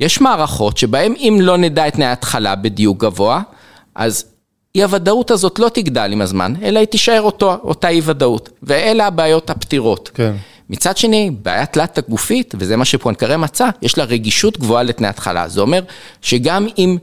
יש 0.00 0.20
מערכות 0.20 0.76
שבהן 0.76 1.14
אם 1.18 1.38
לא 1.40 1.56
נדע 1.56 1.88
את 1.88 1.94
תנאי 1.94 2.06
ההתחלה 2.06 2.54
בדיוק 2.54 3.04
גבוה, 3.04 3.42
אז 3.94 4.24
אי 4.74 4.82
הוודאות 4.82 5.30
הזאת 5.30 5.58
לא 5.58 5.68
תגדל 5.68 6.12
עם 6.12 6.20
הזמן, 6.20 6.54
אלא 6.62 6.78
היא 6.78 6.86
תישאר 6.86 7.22
אותו, 7.22 7.56
אותה 7.64 7.88
אי 7.88 8.00
ודאות. 8.04 8.48
ואלה 8.62 9.06
הבעיות 9.06 9.50
הפתירות. 9.50 10.10
כן. 10.14 10.32
מצד 10.70 10.96
שני, 10.96 11.30
בעיה 11.42 11.66
תלת 11.66 11.98
הגופית, 11.98 12.54
וזה 12.58 12.76
מה 12.76 12.84
שפואנקרה 12.84 13.36
מצא, 13.36 13.68
יש 13.82 13.98
לה 13.98 14.04
רגישות 14.04 14.58
גבוהה 14.58 14.82
לתנאי 14.82 15.08
התחלה. 15.08 15.48
זה 15.48 15.60
אומר 15.60 15.82
שגם 16.22 16.66
אם 16.78 16.98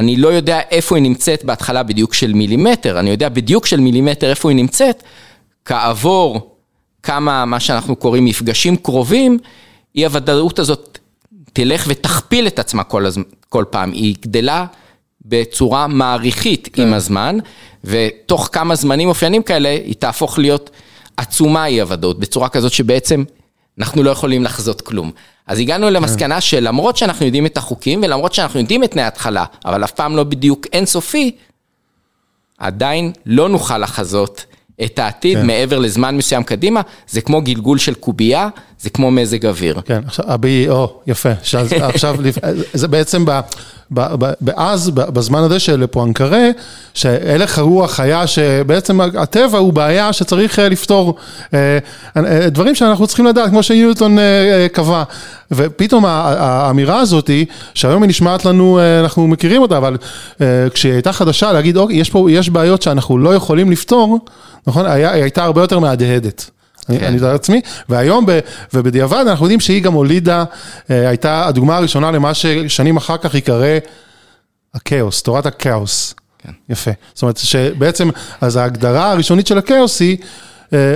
אני 0.00 0.16
לא 0.16 0.28
יודע 0.28 0.60
איפה 0.70 0.96
היא 0.96 1.02
נמצאת 1.02 1.44
בהתחלה 1.44 1.82
בדיוק 1.82 2.14
של 2.14 2.32
מילימטר, 2.32 2.98
אני 3.00 3.10
יודע 3.10 3.28
בדיוק 3.28 3.66
של 3.66 3.80
מילימטר 3.80 4.30
איפה 4.30 4.50
היא 4.50 4.56
נמצאת, 4.56 5.02
כעבור 5.64 6.56
כמה, 7.02 7.44
מה 7.44 7.60
שאנחנו 7.60 7.96
קוראים 7.96 8.24
מפגשים 8.24 8.76
קרובים, 8.76 9.38
אי 9.96 10.04
הוודאות 10.04 10.58
הזאת 10.58 10.98
תלך 11.52 11.84
ותכפיל 11.88 12.46
את 12.46 12.58
עצמה 12.58 12.84
כל, 12.84 13.06
הז... 13.06 13.18
כל 13.48 13.64
פעם, 13.70 13.92
היא 13.92 14.14
גדלה 14.20 14.66
בצורה 15.24 15.86
מעריכית 15.86 16.68
כן. 16.72 16.82
עם 16.82 16.94
הזמן, 16.94 17.38
ותוך 17.84 18.48
כמה 18.52 18.74
זמנים 18.74 19.08
אופיינים 19.08 19.42
כאלה, 19.42 19.68
היא 19.68 19.94
תהפוך 19.98 20.38
להיות 20.38 20.70
עצומה 21.16 21.66
אי 21.66 21.80
הוודאות, 21.80 22.18
בצורה 22.18 22.48
כזאת 22.48 22.72
שבעצם 22.72 23.24
אנחנו 23.78 24.02
לא 24.02 24.10
יכולים 24.10 24.44
לחזות 24.44 24.80
כלום. 24.80 25.10
אז 25.46 25.58
הגענו 25.58 25.90
למסקנה 25.90 26.40
שלמרות 26.40 26.96
שאנחנו 26.96 27.26
יודעים 27.26 27.46
את 27.46 27.56
החוקים, 27.56 28.00
ולמרות 28.02 28.32
שאנחנו 28.32 28.60
יודעים 28.60 28.84
את 28.84 28.90
תנאי 28.90 29.04
ההתחלה, 29.04 29.44
אבל 29.64 29.84
אף 29.84 29.90
פעם 29.90 30.16
לא 30.16 30.24
בדיוק 30.24 30.66
אינסופי, 30.72 31.36
עדיין 32.58 33.12
לא 33.26 33.48
נוכל 33.48 33.78
לחזות 33.78 34.44
את 34.84 34.98
העתיד 34.98 35.38
כן. 35.38 35.46
מעבר 35.46 35.78
לזמן 35.78 36.16
מסוים 36.16 36.42
קדימה, 36.42 36.80
זה 37.08 37.20
כמו 37.20 37.42
גלגול 37.42 37.78
של 37.78 37.94
קובייה, 37.94 38.48
זה 38.82 38.90
כמו 38.90 39.10
מזג 39.10 39.46
אוויר. 39.46 39.80
כן, 39.84 40.00
עכשיו, 40.06 40.24
הבי, 40.28 40.68
או, 40.68 40.92
יפה. 41.06 41.28
שאז, 41.42 41.72
עכשיו, 41.94 42.16
זה 42.74 42.88
בעצם 42.88 43.24
ב, 43.24 43.40
באז, 44.40 44.90
בזמן 44.90 45.42
הזה 45.42 45.58
של 45.58 45.86
פואנקרה, 45.86 46.48
שהלך 46.94 47.58
הרוח 47.58 48.00
היה 48.00 48.26
שבעצם 48.26 49.00
הטבע 49.00 49.58
הוא 49.58 49.72
בעיה 49.72 50.12
שצריך 50.12 50.58
אה, 50.58 50.68
לפתור 50.68 51.14
אה, 51.54 51.78
אה, 52.16 52.50
דברים 52.50 52.74
שאנחנו 52.74 53.06
צריכים 53.06 53.26
לדעת, 53.26 53.50
כמו 53.50 53.62
שניוטון 53.62 54.18
קבע. 54.72 55.02
ופתאום 55.52 56.04
האמירה 56.06 57.00
הזאת, 57.00 57.30
שהיום 57.74 58.02
היא 58.02 58.08
נשמעת 58.08 58.44
לנו, 58.44 58.80
אנחנו 59.00 59.26
מכירים 59.26 59.62
אותה, 59.62 59.76
אבל 59.76 59.96
כשהיא 60.74 60.92
הייתה 60.92 61.12
חדשה, 61.12 61.52
להגיד, 61.52 61.76
אוקיי, 61.76 61.96
יש 61.96 62.10
פה, 62.10 62.30
יש 62.30 62.50
בעיות 62.50 62.82
שאנחנו 62.82 63.18
לא 63.18 63.34
יכולים 63.34 63.70
לפתור, 63.70 64.18
נכון? 64.66 64.86
היה, 64.86 65.12
היא 65.12 65.22
הייתה 65.22 65.44
הרבה 65.44 65.60
יותר 65.60 65.78
מהדהדת. 65.78 66.50
כן. 66.86 67.04
אני 67.04 67.16
יודע 67.16 67.32
לעצמי, 67.32 67.60
והיום, 67.88 68.26
ב, 68.26 68.38
ובדיעבד 68.74 69.24
אנחנו 69.28 69.44
יודעים 69.44 69.60
שהיא 69.60 69.82
גם 69.82 69.92
הולידה, 69.92 70.44
אה, 70.90 71.08
הייתה 71.08 71.46
הדוגמה 71.46 71.76
הראשונה 71.76 72.10
למה 72.10 72.34
ששנים 72.34 72.96
אחר 72.96 73.16
כך 73.16 73.34
ייקרא 73.34 73.78
הכאוס, 74.74 75.22
תורת 75.22 75.46
הכאוס. 75.46 76.14
כן. 76.38 76.52
יפה. 76.68 76.90
זאת 77.14 77.22
אומרת 77.22 77.38
שבעצם, 77.38 78.10
אז 78.40 78.56
ההגדרה 78.56 79.10
הראשונית 79.10 79.46
של 79.46 79.58
הכאוס 79.58 80.00
היא, 80.00 80.16
אה, 80.72 80.94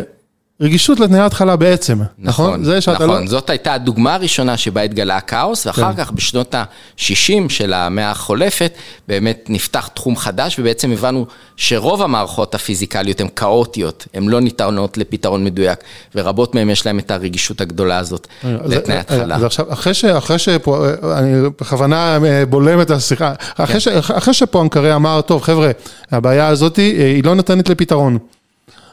רגישות 0.61 1.01
לתנאי 1.01 1.21
ההתחלה 1.21 1.57
בעצם, 1.57 1.99
נכון? 2.19 2.47
נכון, 2.47 2.65
זה 2.65 2.81
שאתה 2.81 3.05
נכון. 3.05 3.23
לא... 3.23 3.29
זאת 3.29 3.51
הייתה 3.51 3.75
הדוגמה 3.75 4.15
הראשונה 4.15 4.57
שבה 4.57 4.83
התגלה 4.83 5.17
הכאוס, 5.17 5.67
ואחר 5.67 5.93
כן. 5.93 6.05
כך 6.05 6.11
בשנות 6.11 6.55
ה-60 6.55 7.49
של 7.49 7.73
המאה 7.73 8.11
החולפת, 8.11 8.73
באמת 9.09 9.47
נפתח 9.49 9.89
תחום 9.95 10.17
חדש, 10.17 10.59
ובעצם 10.59 10.93
הבנו 10.93 11.27
שרוב 11.57 12.03
המערכות 12.03 12.55
הפיזיקליות 12.55 13.21
הן 13.21 13.29
כאוטיות, 13.37 14.07
הן 14.15 14.29
לא 14.29 14.41
ניתנות 14.41 14.99
לפתרון 14.99 15.45
מדויק, 15.45 15.79
ורבות 16.15 16.55
מהן 16.55 16.71
יש 16.71 16.87
להן 16.87 16.99
את 16.99 17.11
הרגישות 17.11 17.61
הגדולה 17.61 17.99
הזאת 17.99 18.27
לתנאי 18.45 18.97
ההתחלה. 18.97 19.37
אז 19.37 19.45
עכשיו, 19.45 19.73
אחרי, 19.73 19.95
ש, 19.95 20.05
אחרי 20.05 20.39
שפה, 20.39 20.87
אני 21.19 21.49
בכוונה 21.61 22.19
אה, 22.25 22.47
בולם 22.47 22.81
את 22.81 22.91
השיחה, 22.91 23.33
אחרי, 23.55 23.75
כן. 23.75 23.81
ש, 23.81 23.89
אחרי 23.89 24.35
שפואנקרי 24.35 24.95
אמר, 24.95 25.21
טוב 25.21 25.43
חבר'ה, 25.43 25.71
הבעיה 26.11 26.49
הזאת 26.49 26.77
היא 26.77 27.25
לא 27.25 27.35
נותנת 27.35 27.69
לפתרון. 27.69 28.19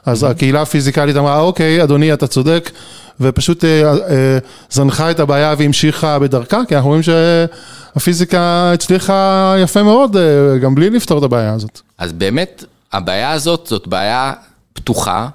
אז 0.05 0.23
הקהילה 0.23 0.61
הפיזיקלית 0.61 1.17
אמרה, 1.17 1.39
אוקיי, 1.39 1.83
אדוני, 1.83 2.13
אתה 2.13 2.27
צודק, 2.27 2.71
ופשוט 3.19 3.65
אה, 3.65 3.83
אה, 3.91 4.37
זנחה 4.69 5.11
את 5.11 5.19
הבעיה 5.19 5.55
והמשיכה 5.57 6.19
בדרכה, 6.19 6.61
כי 6.67 6.75
אנחנו 6.75 6.89
רואים 6.89 7.03
שהפיזיקה 7.03 8.71
הצליחה 8.73 9.55
יפה 9.59 9.83
מאוד, 9.83 10.17
אה, 10.17 10.57
גם 10.57 10.75
בלי 10.75 10.89
לפתור 10.89 11.17
את 11.19 11.23
הבעיה 11.23 11.53
הזאת. 11.53 11.81
אז 11.97 12.13
באמת, 12.13 12.63
הבעיה 12.93 13.31
הזאת 13.31 13.67
זאת 13.67 13.87
בעיה 13.87 14.33
פתוחה, 14.73 15.27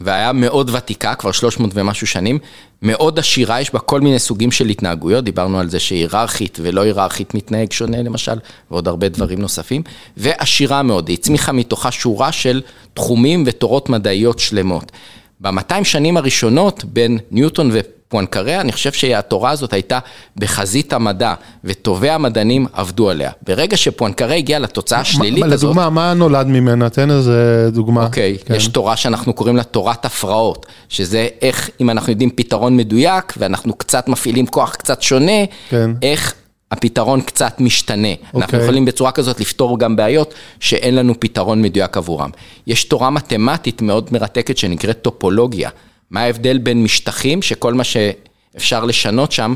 והיה 0.00 0.32
מאוד 0.32 0.70
ותיקה, 0.70 1.14
כבר 1.14 1.32
300 1.32 1.70
ומשהו 1.74 2.06
שנים, 2.06 2.38
מאוד 2.82 3.18
עשירה, 3.18 3.60
יש 3.60 3.72
בה 3.72 3.78
כל 3.78 4.00
מיני 4.00 4.18
סוגים 4.18 4.50
של 4.50 4.68
התנהגויות, 4.68 5.24
דיברנו 5.24 5.58
על 5.60 5.70
זה 5.70 5.80
שהיררכית 5.80 6.58
ולא 6.62 6.80
היררכית 6.80 7.34
מתנהג 7.34 7.72
שונה 7.72 8.02
למשל, 8.02 8.38
ועוד 8.70 8.88
הרבה 8.88 9.08
דברים 9.08 9.40
נוספים, 9.40 9.82
ועשירה 10.16 10.82
מאוד, 10.82 11.08
היא 11.08 11.16
הצמיחה 11.18 11.52
מתוכה 11.52 11.90
שורה 11.90 12.32
של 12.32 12.62
תחומים 12.94 13.44
ותורות 13.46 13.88
מדעיות 13.88 14.38
שלמות. 14.38 14.92
ב-200 15.40 15.84
שנים 15.84 16.16
הראשונות 16.16 16.84
בין 16.84 17.18
ניוטון 17.30 17.70
ו... 17.72 17.80
פואנקריה, 18.14 18.60
אני 18.60 18.72
חושב 18.72 18.92
שהתורה 18.92 19.50
הזאת 19.50 19.72
הייתה 19.72 19.98
בחזית 20.36 20.92
המדע, 20.92 21.34
וטובי 21.64 22.10
המדענים 22.10 22.66
עבדו 22.72 23.10
עליה. 23.10 23.30
ברגע 23.46 23.76
שפואנקריה 23.76 24.36
הגיע 24.36 24.58
לתוצאה 24.58 25.00
השלילית 25.00 25.44
הזאת... 25.44 25.62
לדוגמה, 25.62 25.90
מה 25.90 26.14
נולד 26.14 26.46
ממנה? 26.46 26.90
תן 26.90 27.10
איזה 27.10 27.68
דוגמה. 27.72 28.04
אוקיי, 28.04 28.38
כן. 28.44 28.54
יש 28.54 28.66
תורה 28.68 28.96
שאנחנו 28.96 29.32
קוראים 29.32 29.56
לה 29.56 29.62
תורת 29.62 30.04
הפרעות, 30.04 30.66
שזה 30.88 31.28
איך, 31.42 31.70
אם 31.80 31.90
אנחנו 31.90 32.12
יודעים 32.12 32.30
פתרון 32.30 32.76
מדויק, 32.76 33.34
ואנחנו 33.36 33.74
קצת 33.74 34.08
מפעילים 34.08 34.46
כוח 34.46 34.74
קצת 34.74 35.02
שונה, 35.02 35.44
כן. 35.68 35.90
איך 36.02 36.34
הפתרון 36.70 37.20
קצת 37.20 37.60
משתנה. 37.60 38.12
Okay. 38.12 38.26
אנחנו 38.26 38.42
אוקיי. 38.42 38.60
יכולים 38.60 38.84
בצורה 38.84 39.12
כזאת 39.12 39.40
לפתור 39.40 39.78
גם 39.78 39.96
בעיות 39.96 40.34
שאין 40.60 40.94
לנו 40.94 41.20
פתרון 41.20 41.62
מדויק 41.62 41.96
עבורם. 41.96 42.30
יש 42.66 42.84
תורה 42.84 43.10
מתמטית 43.10 43.82
מאוד 43.82 44.08
מרתקת 44.12 44.56
שנקראת 44.56 45.02
טופולוגיה. 45.02 45.70
מה 46.14 46.20
ההבדל 46.20 46.58
בין 46.58 46.82
משטחים, 46.82 47.42
שכל 47.42 47.74
מה 47.74 47.84
שאפשר 47.84 48.84
לשנות 48.84 49.32
שם, 49.32 49.54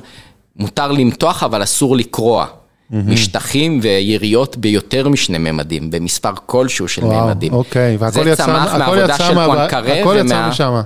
מותר 0.57 0.93
למתוח 0.93 1.43
אבל 1.43 1.63
אסור 1.63 1.97
לקרוע. 1.97 2.47
Mm-hmm. 2.47 2.95
משטחים 2.95 3.81
ויריות 3.83 4.57
ביותר 4.57 5.09
משני 5.09 5.39
ממדים, 5.39 5.91
במספר 5.91 6.33
כלשהו 6.47 6.89
של 6.89 7.05
וואו, 7.05 7.27
ממדים. 7.27 7.53
אוקיי, 7.53 7.97
והכל 7.97 8.21
יצא, 8.21 8.31
זה 8.31 8.37
צמח 8.37 8.75
מהעבודה 8.75 9.19
של 9.19 9.35
פואנקרה. 9.35 10.01
הכל 10.01 10.17
יצא 10.25 10.49
משם. 10.49 10.81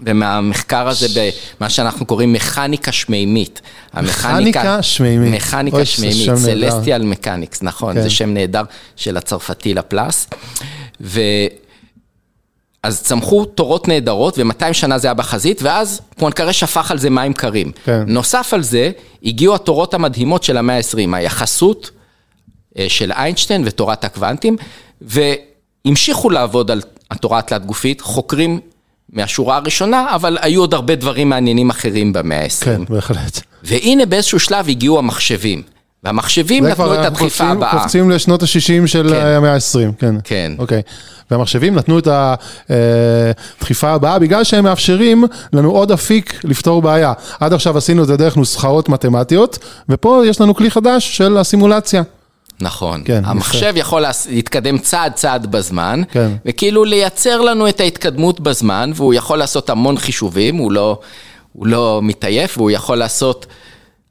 ומהמחקר 0.00 0.88
הזה, 0.88 1.06
במה 1.60 1.70
שאנחנו 1.70 2.06
קוראים 2.06 2.32
מכניקה 2.32 2.92
שמימית. 2.92 3.60
מכניקה 3.94 4.82
שמימית. 4.82 5.34
מכניקה 5.34 5.84
שמימית, 5.84 6.34
סלסטיאל 6.36 7.02
מקניקס, 7.02 7.62
נכון, 7.62 7.94
כן. 7.94 8.02
זה 8.02 8.10
שם 8.10 8.34
נהדר 8.34 8.62
של 8.96 9.16
הצרפתי 9.16 9.74
לפלס. 9.74 10.28
ו... 11.00 11.20
אז 12.82 13.02
צמחו 13.02 13.44
תורות 13.44 13.88
נהדרות, 13.88 14.38
ו-200 14.38 14.72
שנה 14.72 14.98
זה 14.98 15.08
היה 15.08 15.14
בחזית, 15.14 15.62
ואז 15.62 16.00
פואנקרה 16.16 16.52
שפך 16.52 16.90
על 16.90 16.98
זה 16.98 17.10
מים 17.10 17.32
קרים. 17.32 17.72
כן. 17.84 18.02
נוסף 18.06 18.54
על 18.54 18.62
זה, 18.62 18.90
הגיעו 19.24 19.54
התורות 19.54 19.94
המדהימות 19.94 20.42
של 20.42 20.56
המאה 20.56 20.76
ה-20, 20.76 21.16
היחסות 21.16 21.90
אה, 22.78 22.86
של 22.88 23.12
איינשטיין 23.12 23.62
ותורת 23.66 24.04
הקוונטים, 24.04 24.56
והמשיכו 25.00 26.30
לעבוד 26.30 26.70
על 26.70 26.82
התורה 27.10 27.38
התלת 27.38 27.66
גופית, 27.66 28.00
חוקרים 28.00 28.60
מהשורה 29.12 29.56
הראשונה, 29.56 30.14
אבל 30.14 30.38
היו 30.40 30.60
עוד 30.60 30.74
הרבה 30.74 30.94
דברים 30.94 31.28
מעניינים 31.28 31.70
אחרים 31.70 32.12
במאה 32.12 32.42
ה-20. 32.42 32.64
כן, 32.64 32.84
בהחלט. 32.88 33.40
והנה 33.62 34.06
באיזשהו 34.06 34.40
שלב 34.40 34.68
הגיעו 34.68 34.98
המחשבים. 34.98 35.62
והמחשבים 36.04 36.66
נתנו 36.66 36.94
את 36.94 36.98
הדחיפה 36.98 37.44
הבאה. 37.44 37.70
אנחנו 37.70 37.80
קופצים 37.80 38.10
לשנות 38.10 38.42
ה-60 38.42 38.86
של 38.86 39.08
כן. 39.10 39.26
המאה 39.26 39.54
ה-20, 39.54 39.92
כן. 39.98 40.14
כן. 40.24 40.52
אוקיי. 40.58 40.82
והמחשבים 41.30 41.74
נתנו 41.74 41.98
את 41.98 42.08
הדחיפה 43.58 43.90
הבאה 43.90 44.18
בגלל 44.18 44.44
שהם 44.44 44.64
מאפשרים 44.64 45.24
לנו 45.52 45.70
עוד 45.70 45.92
אפיק 45.92 46.40
לפתור 46.44 46.82
בעיה. 46.82 47.12
עד 47.40 47.52
עכשיו 47.52 47.78
עשינו 47.78 48.02
את 48.02 48.06
זה 48.06 48.16
דרך 48.16 48.36
נוסחאות 48.36 48.88
מתמטיות, 48.88 49.58
ופה 49.88 50.22
יש 50.26 50.40
לנו 50.40 50.54
כלי 50.54 50.70
חדש 50.70 51.16
של 51.16 51.36
הסימולציה. 51.36 52.02
נכון, 52.60 53.02
כן, 53.04 53.22
המחשב 53.24 53.66
יפה. 53.70 53.78
יכול 53.78 54.04
להתקדם 54.30 54.78
צעד 54.78 55.12
צעד 55.12 55.46
בזמן, 55.46 56.02
כן. 56.10 56.30
וכאילו 56.46 56.84
לייצר 56.84 57.40
לנו 57.40 57.68
את 57.68 57.80
ההתקדמות 57.80 58.40
בזמן, 58.40 58.90
והוא 58.94 59.14
יכול 59.14 59.38
לעשות 59.38 59.70
המון 59.70 59.98
חישובים, 59.98 60.56
הוא 60.56 60.72
לא, 60.72 60.98
הוא 61.52 61.66
לא 61.66 62.00
מתעייף, 62.02 62.58
והוא 62.58 62.70
יכול 62.70 62.98
לעשות 62.98 63.46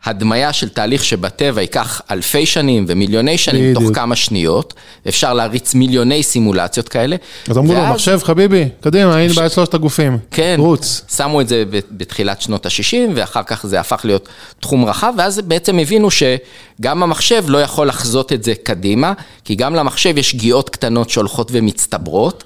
הדמיה 0.08 0.54
של 0.54 0.70
תהליך 0.70 1.04
שבטבע 1.04 1.62
ייקח 1.62 2.02
אלפי 2.12 2.46
שנים 2.46 2.86
ומיליוני 2.88 3.38
שנים 3.38 3.74
בדיוק. 3.74 3.84
תוך 3.84 3.96
כמה 3.96 4.16
שניות, 4.16 4.74
אפשר 5.08 5.34
להריץ 5.34 5.74
מיליוני 5.74 6.24
סימולציות 6.24 6.90
כאלה. 6.90 7.16
אז 7.50 7.58
אמרו 7.58 7.74
לו, 7.74 7.86
מחשב 7.86 8.20
חביבי, 8.24 8.70
קדימה, 8.82 9.16
הנה 9.16 9.34
בעיה 9.34 9.50
שלושת 9.50 9.74
הגופים, 9.74 10.18
כן, 10.32 10.56
רוץ. 10.60 11.02
שמו 11.16 11.42
את 11.42 11.48
זה 11.48 11.64
בתחילת 11.92 12.42
שנות 12.42 12.66
ה-60, 12.66 13.12
ואחר 13.16 13.44
כך 13.44 13.68
זה 13.68 13.80
הפך 13.80 14.02
להיות 14.04 14.30
תחום 14.60 14.86
רחב, 14.86 15.14
ואז 15.18 15.40
בעצם 15.40 15.80
הבינו 15.80 16.10
שגם 16.12 17.04
המחשב 17.04 17.44
לא 17.48 17.58
יכול 17.58 17.88
לחזות 17.88 18.34
את 18.34 18.44
זה 18.44 18.54
קדימה, 18.64 19.14
כי 19.44 19.56
גם 19.56 19.76
למחשב 19.76 20.18
יש 20.18 20.30
שגיאות 20.30 20.70
קטנות 20.70 21.10
שהולכות 21.10 21.50
ומצטברות. 21.52 22.44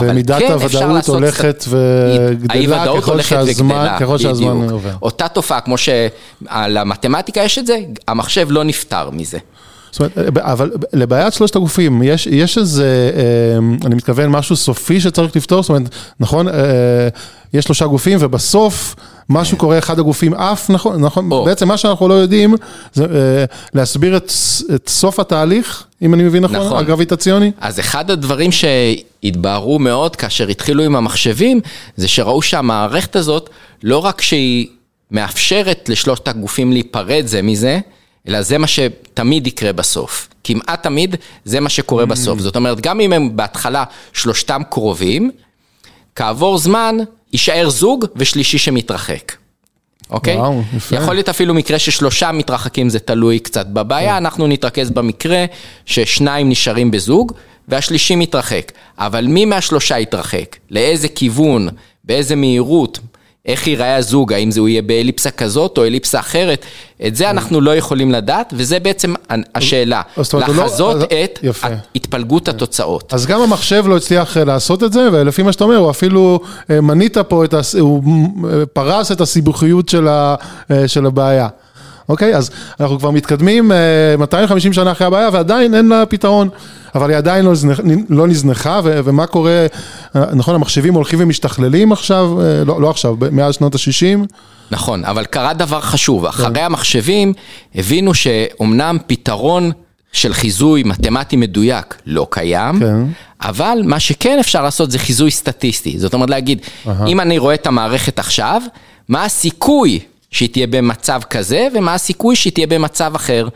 ומידת 0.00 0.38
כן 0.38 0.52
הוודאות 0.52 1.08
הולכת 1.08 1.64
וגדלה 1.68 2.84
ככל 2.96 3.22
שהזמן, 3.22 3.96
ככל 4.00 4.18
שהזמן 4.18 4.70
עובר. 4.70 4.90
אותה 5.02 5.28
תופעה, 5.28 5.60
כמו 5.60 5.78
שעל 5.78 6.76
המתמטיקה 6.76 7.40
יש 7.42 7.58
את 7.58 7.66
זה, 7.66 7.78
המחשב 8.08 8.46
לא 8.50 8.64
נפטר 8.64 9.10
מזה. 9.10 9.38
זאת 9.90 10.00
אומרת, 10.00 10.38
אבל 10.38 10.70
לבעיית 10.92 11.34
שלושת 11.34 11.56
הגופים, 11.56 12.02
יש, 12.02 12.26
יש 12.26 12.58
איזה, 12.58 13.10
אה, 13.16 13.86
אני 13.86 13.94
מתכוון, 13.94 14.30
משהו 14.30 14.56
סופי 14.56 15.00
שצריך 15.00 15.36
לפתור? 15.36 15.62
זאת 15.62 15.68
אומרת, 15.68 15.88
נכון, 16.20 16.48
אה, 16.48 17.08
יש 17.54 17.64
שלושה 17.64 17.86
גופים 17.86 18.18
ובסוף 18.20 18.94
משהו. 19.28 19.56
קורה, 19.56 19.78
אחד 19.78 19.98
הגופים 19.98 20.34
עף, 20.34 20.70
נכון, 20.70 21.00
נכון, 21.00 21.32
או. 21.32 21.44
בעצם 21.44 21.68
מה 21.68 21.76
שאנחנו 21.76 22.08
לא 22.08 22.14
יודעים 22.14 22.54
זה 22.92 23.04
אה, 23.04 23.44
להסביר 23.74 24.16
את, 24.16 24.32
את 24.74 24.88
סוף 24.88 25.20
התהליך, 25.20 25.84
אם 26.02 26.14
אני 26.14 26.22
מבין 26.22 26.44
נכון, 26.44 26.56
נכון, 26.56 26.78
הגרביטציוני. 26.78 27.50
אז 27.60 27.80
אחד 27.80 28.10
הדברים 28.10 28.50
שהתבהרו 28.52 29.78
מאוד 29.78 30.16
כאשר 30.16 30.48
התחילו 30.48 30.82
עם 30.82 30.96
המחשבים, 30.96 31.60
זה 31.96 32.08
שראו 32.08 32.42
שהמערכת 32.42 33.16
הזאת, 33.16 33.50
לא 33.82 33.98
רק 33.98 34.20
שהיא 34.20 34.66
מאפשרת 35.10 35.88
לשלושת 35.88 36.28
הגופים 36.28 36.72
להיפרד 36.72 37.22
זה 37.26 37.42
מזה, 37.42 37.80
אלא 38.28 38.42
זה 38.42 38.58
מה 38.58 38.66
שתמיד 38.66 39.46
יקרה 39.46 39.72
בסוף. 39.72 40.28
כמעט 40.44 40.82
תמיד 40.82 41.16
זה 41.44 41.60
מה 41.60 41.68
שקורה 41.68 42.02
mm. 42.02 42.06
בסוף. 42.06 42.38
זאת 42.38 42.56
אומרת, 42.56 42.80
גם 42.80 43.00
אם 43.00 43.12
הם 43.12 43.36
בהתחלה 43.36 43.84
שלושתם 44.12 44.62
קרובים, 44.70 45.30
כעבור 46.14 46.58
זמן 46.58 46.96
יישאר 47.32 47.70
זוג 47.70 48.04
ושלישי 48.16 48.58
שמתרחק. 48.58 49.32
אוקיי? 50.10 50.36
וואו, 50.36 50.62
יפה. 50.76 50.96
יכול 50.96 51.14
להיות 51.14 51.28
אפילו 51.28 51.54
מקרה 51.54 51.78
ששלושה 51.78 52.32
מתרחקים, 52.32 52.88
זה 52.88 52.98
תלוי 52.98 53.38
קצת 53.38 53.66
בבעיה, 53.66 54.10
כן. 54.10 54.16
אנחנו 54.16 54.46
נתרכז 54.46 54.90
במקרה 54.90 55.44
ששניים 55.86 56.48
נשארים 56.48 56.90
בזוג 56.90 57.32
והשלישי 57.68 58.16
מתרחק. 58.16 58.72
אבל 58.98 59.26
מי 59.26 59.44
מהשלושה 59.44 59.98
יתרחק? 59.98 60.56
לאיזה 60.70 61.08
כיוון? 61.08 61.68
באיזה 62.04 62.36
מהירות? 62.36 62.98
איך 63.48 63.66
ייראה 63.66 63.96
הזוג, 63.96 64.32
האם 64.32 64.50
זה 64.50 64.60
הוא 64.60 64.68
יהיה 64.68 64.82
באליפסה 64.82 65.30
כזאת 65.30 65.78
או 65.78 65.84
אליפסה 65.84 66.20
אחרת, 66.20 66.64
את 67.06 67.16
זה 67.16 67.30
אנחנו 67.30 67.60
לא 67.60 67.76
יכולים 67.76 68.12
לדעת, 68.12 68.54
וזה 68.56 68.80
בעצם 68.80 69.14
השאלה, 69.54 70.02
לא- 70.34 70.40
לחזות 70.40 70.96
את. 71.02 71.38
התפלגות 71.94 72.48
התוצאות. 72.48 73.14
אז 73.14 73.26
גם 73.26 73.40
המחשב 73.40 73.84
לא 73.86 73.96
הצליח 73.96 74.36
אה, 74.36 74.44
לעשות 74.44 74.84
את 74.84 74.92
זה, 74.92 75.08
ולפי 75.12 75.42
מה 75.42 75.52
שאתה 75.52 75.64
אומר, 75.64 75.76
הוא 75.76 75.90
אפילו 75.90 76.40
אה, 76.70 76.80
מנית 76.80 77.18
פה. 77.18 77.44
הוא 77.80 78.02
אה, 78.50 78.66
פרס 78.66 79.12
את 79.12 79.20
הסיבוכיות 79.20 79.88
של, 79.88 81.06
הבעיה. 81.06 81.48
אוקיי, 82.08 82.36
אז 82.36 82.50
אנחנו 82.80 82.98
כבר 82.98 83.10
מתקדמים 83.10 83.72
אה, 83.72 83.76
250 84.18 84.72
שנה 84.72 84.92
אחרי 84.92 85.06
הבעיה, 85.06 85.28
ועדיין 85.32 85.74
אין 85.74 85.88
לה 85.88 86.06
פתרון. 86.06 86.48
אבל 86.94 87.10
היא 87.10 87.16
עדיין 87.16 87.44
לא, 87.44 87.52
נזנח, 87.52 87.80
לא 88.08 88.26
נזנחה, 88.26 88.80
ו, 88.84 89.00
ומה 89.04 89.26
קורה, 89.26 89.66
אה, 90.16 90.24
נכון, 90.34 90.54
המחשבים 90.54 90.94
הולכים 90.94 91.18
ומשתכללים 91.22 91.92
עכשיו, 91.92 92.40
אה, 92.40 92.64
לא, 92.64 92.80
לא 92.80 92.90
עכשיו, 92.90 93.14
מאז 93.32 93.54
שנות 93.54 93.74
ה-60. 93.74 94.26
נכון, 94.70 95.04
אבל 95.04 95.24
קרה 95.24 95.54
דבר 95.54 95.80
חשוב, 95.80 96.26
אחרי 96.26 96.60
המחשבים 96.60 97.32
הבינו 97.74 98.14
שאומנם 98.14 98.98
פתרון 99.06 99.70
של 100.12 100.34
חיזוי 100.34 100.82
מתמטי 100.82 101.36
מדויק 101.36 101.94
לא 102.06 102.26
קיים, 102.30 102.80
כן. 102.80 103.04
אבל 103.42 103.82
מה 103.84 104.00
שכן 104.00 104.38
אפשר 104.38 104.62
לעשות 104.62 104.90
זה 104.90 104.98
חיזוי 104.98 105.30
סטטיסטי. 105.30 105.98
זאת 105.98 106.14
אומרת 106.14 106.30
להגיד, 106.30 106.60
אם 107.06 107.20
אני 107.20 107.38
רואה 107.38 107.54
את 107.54 107.66
המערכת 107.66 108.18
עכשיו, 108.18 108.62
מה 109.08 109.24
הסיכוי 109.24 110.00
שהיא 110.30 110.48
תהיה 110.48 110.66
במצב 110.66 111.20
כזה, 111.30 111.68
ומה 111.74 111.94
הסיכוי 111.94 112.36
שהיא 112.36 112.52
תהיה 112.52 112.66
במצב 112.66 113.12
אחר. 113.14 113.48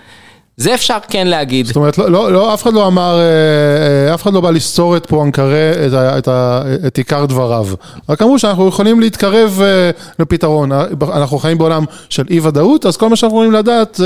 זה 0.57 0.75
אפשר 0.75 0.99
כן 1.09 1.27
להגיד. 1.27 1.67
זאת 1.67 1.77
אומרת, 1.77 1.99
לא, 1.99 2.11
לא, 2.11 2.33
לא, 2.33 2.55
אף 2.55 2.63
אחד 2.63 2.73
לא 2.73 2.87
אמר, 2.87 3.19
אה, 3.19 4.09
אה, 4.09 4.15
אף 4.15 4.23
אחד 4.23 4.33
לא 4.33 4.41
בא 4.41 4.51
לסתור 4.51 4.97
את 4.97 5.07
פואנקרה, 5.07 5.71
את, 5.87 5.93
את, 5.95 6.29
את 6.87 6.99
עיקר 6.99 7.25
דבריו. 7.25 7.67
רק 8.09 8.23
אמרו 8.23 8.39
שאנחנו 8.39 8.69
יכולים 8.69 9.01
להתקרב 9.01 9.61
אה, 9.63 9.91
לפתרון. 10.19 10.73
אנחנו 11.03 11.39
חיים 11.39 11.59
בעולם 11.59 11.85
של 12.09 12.25
אי 12.31 12.41
ודאות, 12.41 12.87
אז 12.87 12.97
כל 12.97 13.09
מה 13.09 13.17
שאנחנו 13.17 13.39
יכולים 13.39 13.53
לדעת 13.53 14.01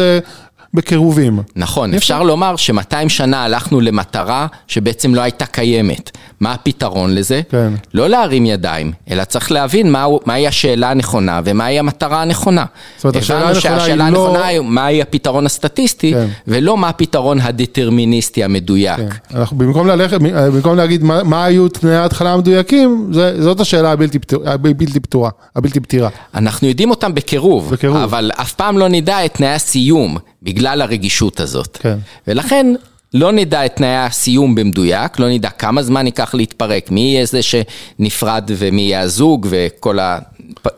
בקירובים. 0.77 1.41
נכון, 1.57 1.95
אפשר 1.95 2.23
לומר 2.23 2.57
ש-200 2.57 2.75
שנה 3.09 3.45
הלכנו 3.45 3.81
למטרה 3.81 4.47
שבעצם 4.69 5.15
לא 5.15 5.21
הייתה 5.21 5.47
קיימת. 5.47 6.11
מה 6.41 6.53
הפתרון 6.53 7.15
לזה? 7.15 7.41
כן. 7.51 7.73
לא 7.95 8.09
להרים 8.09 8.47
ידיים, 8.47 8.93
אלא 9.11 9.25
צריך 9.25 9.53
להבין 9.53 9.93
מהו- 9.93 10.21
מהי 10.27 10.47
השאלה 10.47 10.91
הנכונה 10.91 11.41
ומהי 11.45 11.79
המטרה 11.79 12.23
הנכונה. 12.23 12.65
זאת 12.97 13.05
אומרת, 13.05 13.17
השאלה 13.17 13.39
הבנו 13.39 13.55
הנכונה 13.55 13.79
שהשאלה 13.81 14.05
היא 14.05 14.13
לא- 14.13 14.27
הנכונה 14.27 14.47
היא 14.47 14.61
מהי 14.61 15.03
הפתרון 15.03 15.47
הסטטיסטי, 15.47 16.13
כן. 16.13 16.27
ולא 16.47 16.77
מה 16.77 16.89
הפתרון 16.89 17.39
הדטרמיניסטי 17.41 18.45
המדויק. 18.45 18.97
כן. 18.97 19.09
אנחנו 19.35 19.59
במקום 19.59 19.87
ללכת, 19.87 20.19
אה, 20.35 20.51
במקום 20.51 20.77
להגיד 20.77 21.05
מה, 21.05 21.23
מה 21.23 21.45
היו 21.45 21.69
תנאי 21.69 21.95
ההתחלה 21.97 22.33
המדויקים, 22.33 23.09
זה, 23.13 23.43
זאת 23.43 23.61
השאלה 23.61 23.93
הבלתי, 23.93 24.19
פתור- 24.19 24.43
הבלתי 24.49 25.01
פתורה, 25.01 25.31
הבלתי 25.57 25.81
פתירה. 25.81 26.09
אנחנו 26.35 26.69
יודעים 26.69 26.91
אותם 26.91 27.15
בקירוב, 27.15 27.71
בקירוב. 27.73 27.97
אבל 27.97 28.31
אף 28.41 28.53
פעם 28.53 28.79
לא 28.79 28.89
נדע 28.89 29.25
את 29.25 29.35
תנאי 29.35 29.49
הסיום, 29.49 30.17
בגלל 30.43 30.83
הרגישות 30.83 31.41
הזאת. 31.41 31.79
כן. 31.81 31.99
ולכן 32.27 32.67
לא 33.15 33.33
נדע 33.33 33.67
את 33.67 33.77
תנאי 33.77 33.97
הסיום 33.97 34.55
במדויק, 34.55 35.19
לא 35.19 35.29
נדע 35.29 35.51
כמה 35.51 35.83
זמן 35.83 36.07
ייקח 36.07 36.35
להתפרק, 36.35 36.91
מי 36.91 37.01
יהיה 37.01 37.27
זה 37.27 37.41
שנפרד 37.43 38.51
ומי 38.57 38.83
יהיה 38.83 39.01
הזוג 39.01 39.47
וכל 39.51 39.99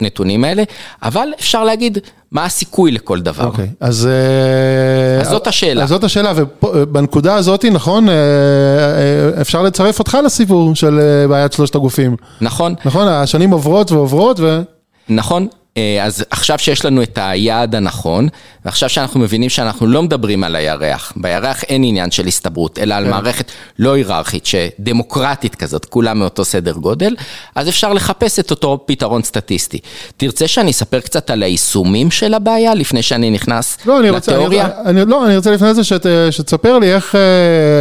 הנתונים 0.00 0.44
האלה, 0.44 0.62
אבל 1.02 1.28
אפשר 1.40 1.64
להגיד 1.64 1.98
מה 2.32 2.44
הסיכוי 2.44 2.90
לכל 2.90 3.20
דבר. 3.20 3.44
אוקיי, 3.44 3.68
אז... 3.80 4.06
אה, 4.06 5.20
אז 5.20 5.28
זאת 5.28 5.46
השאלה. 5.46 5.82
אז 5.82 5.88
זאת 5.88 6.04
השאלה, 6.04 6.32
ובנקודה 6.62 7.34
הזאת, 7.34 7.64
נכון, 7.64 8.08
אה, 8.08 8.14
אה, 8.14 9.40
אפשר 9.40 9.62
לצרף 9.62 9.98
אותך 9.98 10.18
לסיפור 10.24 10.74
של 10.74 11.00
אה, 11.00 11.28
בעיית 11.28 11.52
שלושת 11.52 11.74
הגופים. 11.74 12.16
נכון? 12.40 12.74
נכון, 12.84 13.08
השנים 13.08 13.50
עוברות 13.50 13.92
ועוברות, 13.92 14.40
ו... 14.40 14.60
נכון. 15.08 15.48
אה, 15.78 16.04
אז 16.04 16.24
עכשיו 16.30 16.58
שיש 16.58 16.84
לנו 16.84 17.02
את 17.02 17.18
היעד 17.22 17.74
הנכון, 17.74 18.28
ועכשיו 18.64 18.88
שאנחנו 18.88 19.20
מבינים 19.20 19.50
שאנחנו 19.50 19.86
לא 19.86 20.02
מדברים 20.02 20.44
על 20.44 20.56
הירח, 20.56 21.12
בירח 21.16 21.64
אין 21.64 21.84
עניין 21.84 22.10
של 22.10 22.26
הסתברות, 22.26 22.78
אלא 22.78 22.94
על 22.94 23.04
כן. 23.04 23.10
מערכת 23.10 23.50
לא 23.78 23.94
היררכית, 23.94 24.46
שדמוקרטית 24.46 25.54
כזאת, 25.54 25.84
כולם 25.84 26.18
מאותו 26.18 26.44
סדר 26.44 26.72
גודל, 26.72 27.16
אז 27.54 27.68
אפשר 27.68 27.92
לחפש 27.92 28.38
את 28.38 28.50
אותו 28.50 28.84
פתרון 28.86 29.22
סטטיסטי. 29.22 29.78
תרצה 30.16 30.48
שאני 30.48 30.70
אספר 30.70 31.00
קצת 31.00 31.30
על 31.30 31.42
היישומים 31.42 32.10
של 32.10 32.34
הבעיה, 32.34 32.74
לפני 32.74 33.02
שאני 33.02 33.30
נכנס 33.30 33.78
לא, 33.86 34.00
אני 34.00 34.10
רוצה, 34.10 34.32
לתיאוריה? 34.32 34.68
אני, 34.84 35.02
אני, 35.02 35.10
לא, 35.10 35.26
אני 35.26 35.36
רוצה 35.36 35.50
לפני 35.50 35.74
זה 35.74 35.84
שת, 35.84 36.06
שתספר 36.30 36.78
לי 36.78 36.94
איך 36.94 37.14
אה, 37.14 37.20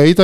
היית, 0.04 0.20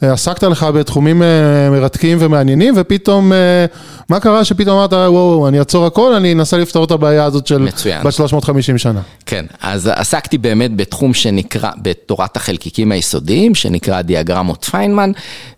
עסקת 0.00 0.42
לך 0.42 0.62
בתחומים 0.62 1.22
אה, 1.22 1.70
מרתקים 1.70 2.18
ומעניינים, 2.20 2.74
ופתאום, 2.76 3.32
אה, 3.32 3.66
מה 4.08 4.20
קרה 4.20 4.44
שפתאום 4.44 4.78
אמרת, 4.78 4.92
וואו, 4.92 5.48
אני 5.48 5.58
אעצור 5.58 5.86
הכל, 5.86 6.14
אני 6.14 6.32
אנסה 6.32 6.56
לפתור 6.56 6.84
את 6.84 6.90
הבעיה 6.90 7.24
הזאת 7.24 7.46
של 7.46 7.58
מצוין. 7.58 8.02
בת 8.02 8.12
350 8.12 8.78
שנה. 8.78 9.00
כן, 9.26 9.44
אז 9.60 9.90
עסקתי 9.94 10.38
באמת 10.38 10.76
בתחום 10.76 11.14
שנקרא, 11.14 11.70
בתורת 11.82 12.36
החלקיקים 12.36 12.92
היסודיים, 12.92 13.54
שנקרא 13.54 14.02
דיאגרמות 14.02 14.64
פיינמן, 14.64 15.12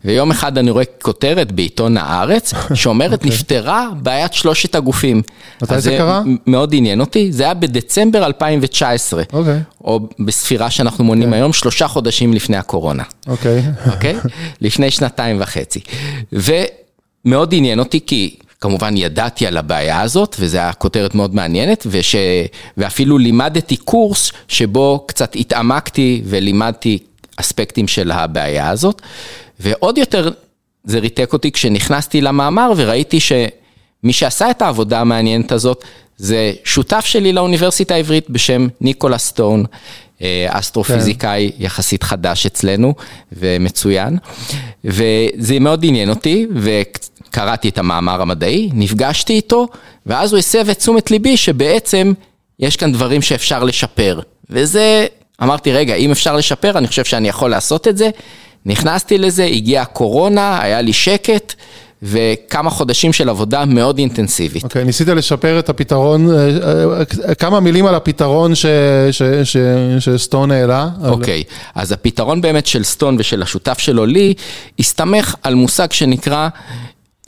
ויום 0.05 0.31
אחד 0.31 0.59
אני 0.59 0.71
רואה 0.71 0.85
כותרת 1.03 1.53
בעיתון 1.53 1.97
הארץ, 1.97 2.55
שאומרת, 2.75 3.25
נפתרה 3.25 3.89
בעיית 4.03 4.33
שלושת 4.33 4.75
הגופים. 4.75 5.23
אוקיי. 5.63 5.77
מתי 5.77 5.81
זה 5.81 5.91
קרה? 5.99 6.23
מאוד 6.47 6.75
עניין 6.75 7.01
אותי, 7.01 7.33
זה 7.33 7.43
היה 7.43 7.55
בדצמבר 7.55 8.27
2019, 8.27 9.23
אוקיי. 9.33 9.61
או 9.85 10.01
בספירה 10.21 10.71
שאנחנו 10.71 11.05
מונים 11.05 11.33
היום, 11.33 11.53
שלושה 11.53 11.89
חודשים 11.89 12.33
לפני 12.33 12.57
הקורונה. 12.57 13.03
אוקיי. 13.27 13.63
אוקיי? 13.87 14.15
לפני 14.61 14.91
שנתיים 14.91 15.37
וחצי. 15.41 15.81
ומאוד 16.33 17.55
עניין 17.55 17.79
אותי 17.79 18.01
כי 18.07 18.37
כמובן 18.61 18.97
ידעתי 18.97 19.47
על 19.47 19.57
הבעיה 19.57 20.01
הזאת, 20.01 20.37
וזו 20.39 20.59
הייתה 20.59 20.73
כותרת 20.73 21.15
מאוד 21.15 21.35
מעניינת, 21.35 21.87
וש... 21.91 22.17
ואפילו 22.77 23.19
לימדתי 23.19 23.77
קורס 23.77 24.33
שבו 24.49 25.05
קצת 25.09 25.37
התעמקתי 25.37 26.23
ולימדתי 26.25 26.99
אספקטים 27.37 27.89
של 27.89 28.11
הבעיה 28.11 28.71
הזאת. 28.71 29.03
ועוד 29.61 29.99
יותר 29.99 30.31
זה 30.85 30.99
ריתק 30.99 31.33
אותי 31.33 31.53
כשנכנסתי 31.53 32.21
למאמר 32.21 32.73
וראיתי 32.77 33.21
שמי 33.21 34.13
שעשה 34.13 34.51
את 34.51 34.63
העבודה 34.63 35.01
המעניינת 35.01 35.53
הזאת 35.53 35.85
זה 36.17 36.53
שותף 36.65 37.05
שלי 37.05 37.33
לאוניברסיטה 37.33 37.95
העברית 37.95 38.31
בשם 38.31 38.69
ניקולה 38.81 39.19
סטון. 39.19 39.65
אה, 40.23 40.47
אסטרופיזיקאי 40.49 41.51
יחסית 41.59 42.03
חדש 42.03 42.47
אצלנו 42.47 42.95
ומצוין. 43.33 44.19
וזה 44.85 45.59
מאוד 45.61 45.85
עניין 45.85 46.11
אותי 46.11 46.47
וקראתי 46.55 47.69
את 47.69 47.79
המאמר 47.79 48.23
המדעי, 48.23 48.71
נפגשתי 48.73 49.33
איתו, 49.33 49.69
ואז 50.07 50.33
הוא 50.33 50.39
הסב 50.39 50.69
את 50.69 50.79
תשומת 50.79 51.11
ליבי 51.11 51.37
שבעצם 51.37 52.13
יש 52.59 52.77
כאן 52.77 52.93
דברים 52.93 53.23
שאפשר 53.23 53.65
לשפר. 53.65 54.21
וזה, 54.51 55.07
אמרתי, 55.43 55.73
רגע, 55.73 55.95
אם 55.95 56.11
אפשר 56.11 56.37
לשפר, 56.37 56.79
אני 56.79 56.87
חושב 56.87 57.05
שאני 57.05 57.29
יכול 57.29 57.51
לעשות 57.51 57.89
את 57.89 57.97
זה. 57.97 58.11
נכנסתי 58.67 59.19
לזה, 59.19 59.45
הגיעה 59.45 59.83
הקורונה, 59.83 60.63
היה 60.63 60.81
לי 60.81 60.93
שקט. 60.93 61.55
וכמה 62.03 62.71
חודשים 62.71 63.13
של 63.13 63.29
עבודה 63.29 63.65
מאוד 63.65 63.99
אינטנסיבית. 63.99 64.65
אוקיי, 64.65 64.85
ניסית 64.85 65.09
לשפר 65.09 65.59
את 65.59 65.69
הפתרון, 65.69 66.31
אה, 66.31 66.49
אה, 67.29 67.35
כמה 67.35 67.61
מילים 67.61 67.87
על 67.87 67.95
הפתרון 67.95 68.55
ש- 68.55 68.67
ש- 69.11 69.23
ש- 69.45 69.57
שסטון 69.99 70.51
העלה. 70.51 70.89
על- 71.03 71.11
אוקיי, 71.11 71.43
אז 71.75 71.93
הפתרון 71.93 72.41
באמת 72.41 72.67
של 72.67 72.83
סטון 72.85 73.17
ושל 73.19 73.43
השותף 73.43 73.79
שלו 73.79 74.07
לי, 74.07 74.35
הסתמך 74.79 75.35
על 75.43 75.55
מושג 75.55 75.93
שנקרא 75.93 76.49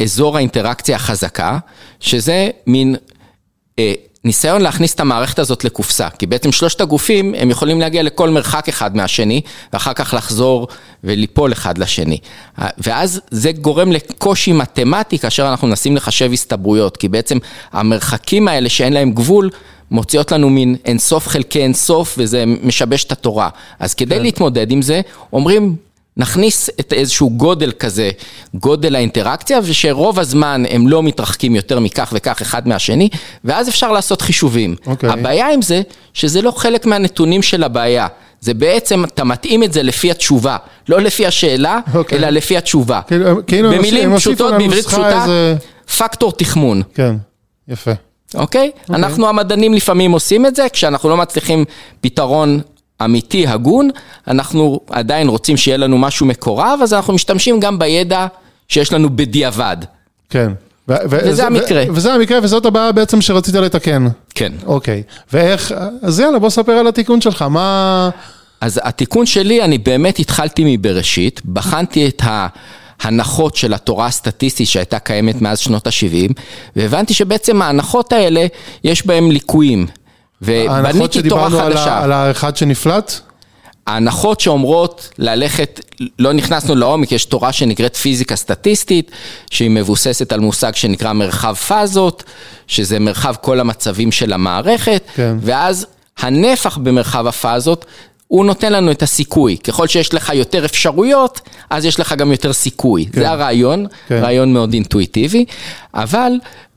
אזור 0.02 0.36
האינטראקציה 0.36 0.96
החזקה, 0.96 1.58
שזה 2.00 2.48
מין 2.66 2.96
אה, 3.78 3.92
ניסיון 4.24 4.62
להכניס 4.62 4.94
את 4.94 5.00
המערכת 5.00 5.38
הזאת 5.38 5.64
לקופסה, 5.64 6.08
כי 6.18 6.26
בעצם 6.26 6.52
שלושת 6.52 6.80
הגופים, 6.80 7.34
הם 7.38 7.50
יכולים 7.50 7.80
להגיע 7.80 8.02
לכל 8.02 8.30
מרחק 8.30 8.68
אחד 8.68 8.96
מהשני, 8.96 9.40
ואחר 9.72 9.92
כך 9.92 10.14
לחזור 10.14 10.68
וליפול 11.04 11.52
אחד 11.52 11.78
לשני. 11.78 12.18
ואז 12.78 13.20
זה 13.30 13.52
גורם 13.52 13.92
לקושי 13.92 14.52
מתמטי 14.52 15.18
כאשר 15.18 15.48
אנחנו 15.48 15.68
מנסים 15.68 15.96
לחשב 15.96 16.30
הסתברויות, 16.32 16.96
כי 16.96 17.08
בעצם 17.08 17.38
המרחקים 17.72 18.48
האלה 18.48 18.68
שאין 18.68 18.92
להם 18.92 19.12
גבול, 19.12 19.50
מוציאות 19.90 20.32
לנו 20.32 20.50
מין 20.50 20.76
אינסוף 20.84 21.28
חלקי 21.28 21.62
אינסוף, 21.62 22.14
וזה 22.18 22.44
משבש 22.62 23.04
את 23.04 23.12
התורה. 23.12 23.48
אז 23.78 23.94
כדי 23.94 24.20
להתמודד 24.20 24.70
עם 24.70 24.82
זה, 24.82 25.00
אומרים, 25.32 25.76
נכניס 26.16 26.70
את 26.80 26.92
איזשהו 26.92 27.30
גודל 27.30 27.72
כזה, 27.72 28.10
גודל 28.54 28.94
האינטראקציה, 28.94 29.58
ושרוב 29.64 30.18
הזמן 30.20 30.62
הם 30.70 30.88
לא 30.88 31.02
מתרחקים 31.02 31.56
יותר 31.56 31.80
מכך 31.80 32.12
וכך 32.16 32.40
אחד 32.42 32.68
מהשני, 32.68 33.08
ואז 33.44 33.68
אפשר 33.68 33.92
לעשות 33.92 34.22
חישובים. 34.22 34.76
אוקיי. 34.86 35.10
הבעיה 35.10 35.52
עם 35.52 35.62
זה, 35.62 35.82
שזה 36.14 36.42
לא 36.42 36.50
חלק 36.50 36.86
מהנתונים 36.86 37.42
של 37.42 37.62
הבעיה. 37.64 38.06
זה 38.40 38.54
בעצם, 38.54 39.04
אתה 39.04 39.24
מתאים 39.24 39.62
את 39.62 39.72
זה 39.72 39.82
לפי 39.82 40.10
התשובה, 40.10 40.56
לא 40.88 41.00
לפי 41.00 41.26
השאלה, 41.26 41.80
אוקיי. 41.94 42.18
אלא 42.18 42.28
לפי 42.28 42.56
התשובה. 42.56 43.00
כאילו, 43.06 43.46
כאילו 43.46 43.70
במילים 43.70 44.16
פשוטות, 44.16 44.54
בעברית 44.58 44.86
פשוטה, 44.86 45.22
איזה- 45.22 45.56
פקטור 45.98 46.32
תחמון. 46.32 46.82
כן, 46.94 47.14
יפה. 47.68 47.90
אוקיי? 48.34 48.70
Okay. 48.76 48.94
אנחנו 48.94 49.28
המדענים 49.28 49.74
לפעמים 49.74 50.12
עושים 50.12 50.46
את 50.46 50.56
זה, 50.56 50.66
כשאנחנו 50.72 51.08
לא 51.08 51.16
מצליחים 51.16 51.64
פתרון 52.00 52.60
אמיתי, 53.04 53.46
הגון, 53.46 53.90
אנחנו 54.28 54.80
עדיין 54.90 55.28
רוצים 55.28 55.56
שיהיה 55.56 55.76
לנו 55.76 55.98
משהו 55.98 56.26
מקורב, 56.26 56.78
אז 56.82 56.94
אנחנו 56.94 57.14
משתמשים 57.14 57.60
גם 57.60 57.78
בידע 57.78 58.26
שיש 58.68 58.92
לנו 58.92 59.16
בדיעבד. 59.16 59.76
כן. 60.30 60.52
ו- 60.88 60.94
וזה 61.10 61.46
המקרה. 61.46 61.82
ו- 61.88 61.94
וזה 61.94 62.12
המקרה, 62.14 62.38
וזאת 62.42 62.66
הבעיה 62.66 62.92
בעצם 62.92 63.20
שרצית 63.20 63.54
לתקן. 63.54 64.06
כן. 64.34 64.52
אוקיי. 64.66 65.02
ואיך, 65.32 65.74
אז 66.02 66.20
יאללה, 66.20 66.38
בוא 66.38 66.50
ספר 66.50 66.72
על 66.72 66.86
התיקון 66.86 67.20
שלך, 67.20 67.42
מה... 67.42 68.10
אז 68.60 68.80
התיקון 68.82 69.26
שלי, 69.26 69.62
אני 69.62 69.78
באמת 69.78 70.18
התחלתי 70.18 70.62
מבראשית, 70.66 71.42
בחנתי 71.44 72.08
את 72.08 72.22
ההנחות 72.24 73.56
של 73.56 73.74
התורה 73.74 74.06
הסטטיסטית 74.06 74.68
שהייתה 74.68 74.98
קיימת 74.98 75.42
מאז 75.42 75.58
שנות 75.58 75.86
ה-70, 75.86 76.32
והבנתי 76.76 77.14
שבעצם 77.14 77.62
ההנחות 77.62 78.12
האלה, 78.12 78.46
יש 78.84 79.06
בהן 79.06 79.30
ליקויים. 79.30 79.86
ההנחות 80.42 80.94
ובניתי 80.94 81.28
תורה 81.28 81.48
שדיברנו 81.50 81.58
חדשה. 81.74 81.92
ה- 81.94 82.02
על 82.04 82.12
האחד 82.12 82.56
שנפלט? 82.56 83.20
ההנחות 83.86 84.40
שאומרות 84.40 85.08
ללכת, 85.18 85.80
לא 86.18 86.32
נכנסנו 86.32 86.74
לעומק, 86.74 87.12
יש 87.12 87.24
תורה 87.24 87.52
שנקראת 87.52 87.96
פיזיקה 87.96 88.36
סטטיסטית, 88.36 89.10
שהיא 89.50 89.70
מבוססת 89.70 90.32
על 90.32 90.40
מושג 90.40 90.74
שנקרא 90.74 91.12
מרחב 91.12 91.54
פאזות, 91.54 92.24
שזה 92.66 92.98
מרחב 92.98 93.34
כל 93.40 93.60
המצבים 93.60 94.12
של 94.12 94.32
המערכת, 94.32 95.02
כן. 95.14 95.36
ואז 95.40 95.86
הנפח 96.18 96.76
במרחב 96.76 97.26
הפאזות, 97.26 97.84
הוא 98.28 98.44
נותן 98.44 98.72
לנו 98.72 98.90
את 98.90 99.02
הסיכוי. 99.02 99.56
ככל 99.56 99.86
שיש 99.88 100.14
לך 100.14 100.32
יותר 100.34 100.64
אפשרויות, 100.64 101.40
אז 101.70 101.84
יש 101.84 102.00
לך 102.00 102.12
גם 102.12 102.32
יותר 102.32 102.52
סיכוי. 102.52 103.06
כן. 103.12 103.20
זה 103.20 103.30
הרעיון, 103.30 103.86
כן. 104.08 104.20
רעיון 104.22 104.52
מאוד 104.52 104.72
אינטואיטיבי, 104.72 105.44
אבל 105.94 106.32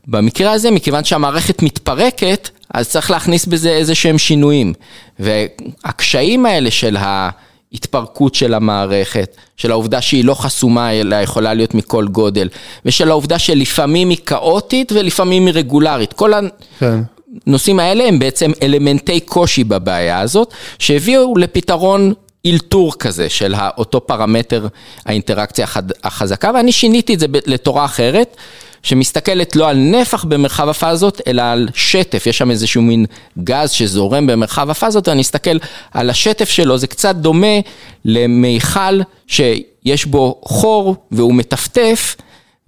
במקרה 0.06 0.52
הזה, 0.52 0.70
מכיוון 0.70 1.04
שהמערכת 1.04 1.62
מתפרקת, 1.62 2.48
אז 2.74 2.88
צריך 2.88 3.10
להכניס 3.10 3.46
בזה 3.46 3.70
איזה 3.70 3.94
שהם 3.94 4.18
שינויים. 4.18 4.72
והקשיים 5.18 6.46
האלה 6.46 6.70
של 6.70 6.96
ההתפרקות 7.00 8.34
של 8.34 8.54
המערכת, 8.54 9.36
של 9.56 9.70
העובדה 9.70 10.00
שהיא 10.00 10.24
לא 10.24 10.34
חסומה, 10.34 10.92
אלא 10.92 11.16
יכולה 11.16 11.54
להיות 11.54 11.74
מכל 11.74 12.06
גודל, 12.08 12.48
ושל 12.84 13.10
העובדה 13.10 13.38
שלפעמים 13.38 14.10
היא 14.10 14.18
כאוטית 14.26 14.92
ולפעמים 14.92 15.46
היא 15.46 15.54
רגולרית. 15.54 16.12
כל 16.12 16.32
כן. 16.78 17.00
הנושאים 17.46 17.80
האלה 17.80 18.04
הם 18.04 18.18
בעצם 18.18 18.52
אלמנטי 18.62 19.20
קושי 19.20 19.64
בבעיה 19.64 20.20
הזאת, 20.20 20.54
שהביאו 20.78 21.36
לפתרון 21.36 22.12
אלתור 22.46 22.94
כזה 22.98 23.28
של 23.28 23.54
אותו 23.78 24.06
פרמטר 24.06 24.66
האינטראקציה 25.06 25.66
החזקה, 26.04 26.50
ואני 26.54 26.72
שיניתי 26.72 27.14
את 27.14 27.20
זה 27.20 27.26
לתורה 27.46 27.84
אחרת, 27.84 28.36
שמסתכלת 28.82 29.56
לא 29.56 29.68
על 29.68 29.76
נפח 29.76 30.24
במרחב 30.24 30.68
הפאזות, 30.68 31.20
אלא 31.26 31.42
על 31.42 31.68
שטף, 31.74 32.26
יש 32.26 32.38
שם 32.38 32.50
איזשהו 32.50 32.82
מין 32.82 33.06
גז 33.38 33.70
שזורם 33.70 34.26
במרחב 34.26 34.70
הפאזות, 34.70 35.08
ואני 35.08 35.22
אסתכל 35.22 35.56
על 35.92 36.10
השטף 36.10 36.48
שלו, 36.48 36.78
זה 36.78 36.86
קצת 36.86 37.14
דומה 37.16 37.56
למיכל 38.04 39.00
שיש 39.26 40.06
בו 40.06 40.40
חור 40.44 40.96
והוא 41.10 41.34
מטפטף. 41.34 42.16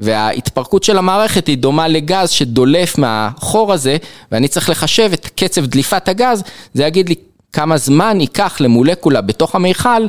וההתפרקות 0.01 0.85
של 0.85 0.99
המערכת 0.99 1.46
היא 1.46 1.59
דומה 1.59 1.88
לגז 1.88 2.31
שדולף 2.31 2.99
מהחור 2.99 3.73
הזה, 3.73 3.96
ואני 4.33 4.49
צריך 4.49 4.70
לחשב 4.70 5.11
את 5.12 5.27
קצב 5.37 5.66
דליפת 5.66 6.09
הגז, 6.09 6.42
זה 6.75 6.85
יגיד 6.85 7.09
לי 7.09 7.14
כמה 7.53 7.77
זמן 7.77 8.20
ייקח 8.20 8.61
למולקולה 8.61 9.20
בתוך 9.20 9.55
המיכל 9.55 10.07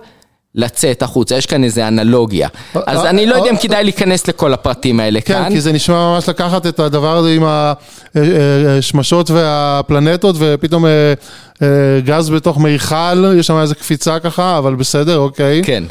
לצאת 0.56 1.04
החוצה, 1.04 1.36
יש 1.36 1.46
כאן 1.46 1.64
איזה 1.64 1.88
אנלוגיה. 1.88 2.48
אז 2.88 3.06
אה, 3.06 3.10
אני 3.10 3.26
לא 3.26 3.36
יודע 3.36 3.50
אם 3.50 3.56
אה, 3.56 3.62
כדאי 3.62 3.84
להיכנס 3.84 4.28
לכל 4.28 4.54
הפרטים 4.54 5.00
האלה 5.00 5.22
כן, 5.22 5.34
כאן. 5.34 5.50
כי 5.50 5.62
זה 5.62 5.72
נשמע 5.72 5.96
ממש 5.96 6.30
לקחת 6.30 6.68
את 6.68 6.80
הדבר 6.80 7.18
הזה 7.18 7.30
עם 7.30 7.44
השמשות 8.78 9.30
והפלנטות, 9.30 10.36
ופתאום 10.40 10.86
אה, 10.86 11.14
אה, 11.62 11.68
גז 12.06 12.30
בתוך 12.30 12.58
מיכל, 12.58 13.36
יש 13.38 13.48
שם 13.48 13.58
איזה 13.58 13.76
קפיצה 13.76 14.20
ככה, 14.20 14.58
אבל 14.58 14.76
בסדר, 14.76 15.18
אוקיי. 15.18 15.62
כן. 15.64 15.84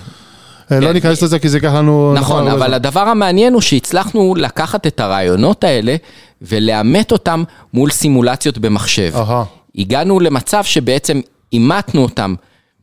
אה, 0.72 0.80
לא 0.80 0.92
ניכנס 0.92 1.22
לזה 1.22 1.38
כי 1.38 1.48
זה 1.48 1.56
ייקח 1.56 1.74
לנו... 1.74 2.14
נכון, 2.16 2.48
אבל. 2.48 2.74
הדבר 2.74 3.00
המעניין 3.00 3.52
הוא 3.52 3.60
שהצלחנו 3.60 4.34
לקחת 4.36 4.86
את 4.86 5.00
הרעיונות 5.00 5.64
האלה 5.64 5.96
ולאמת 6.42 7.12
אותם 7.12 7.44
מול 7.74 7.90
סימולציות 7.90 8.58
במחשב. 8.58 9.12
הגענו 9.78 10.20
למצב 10.20 10.64
שבעצם 10.64 11.20
אימתנו 11.52 12.02
אותם 12.02 12.34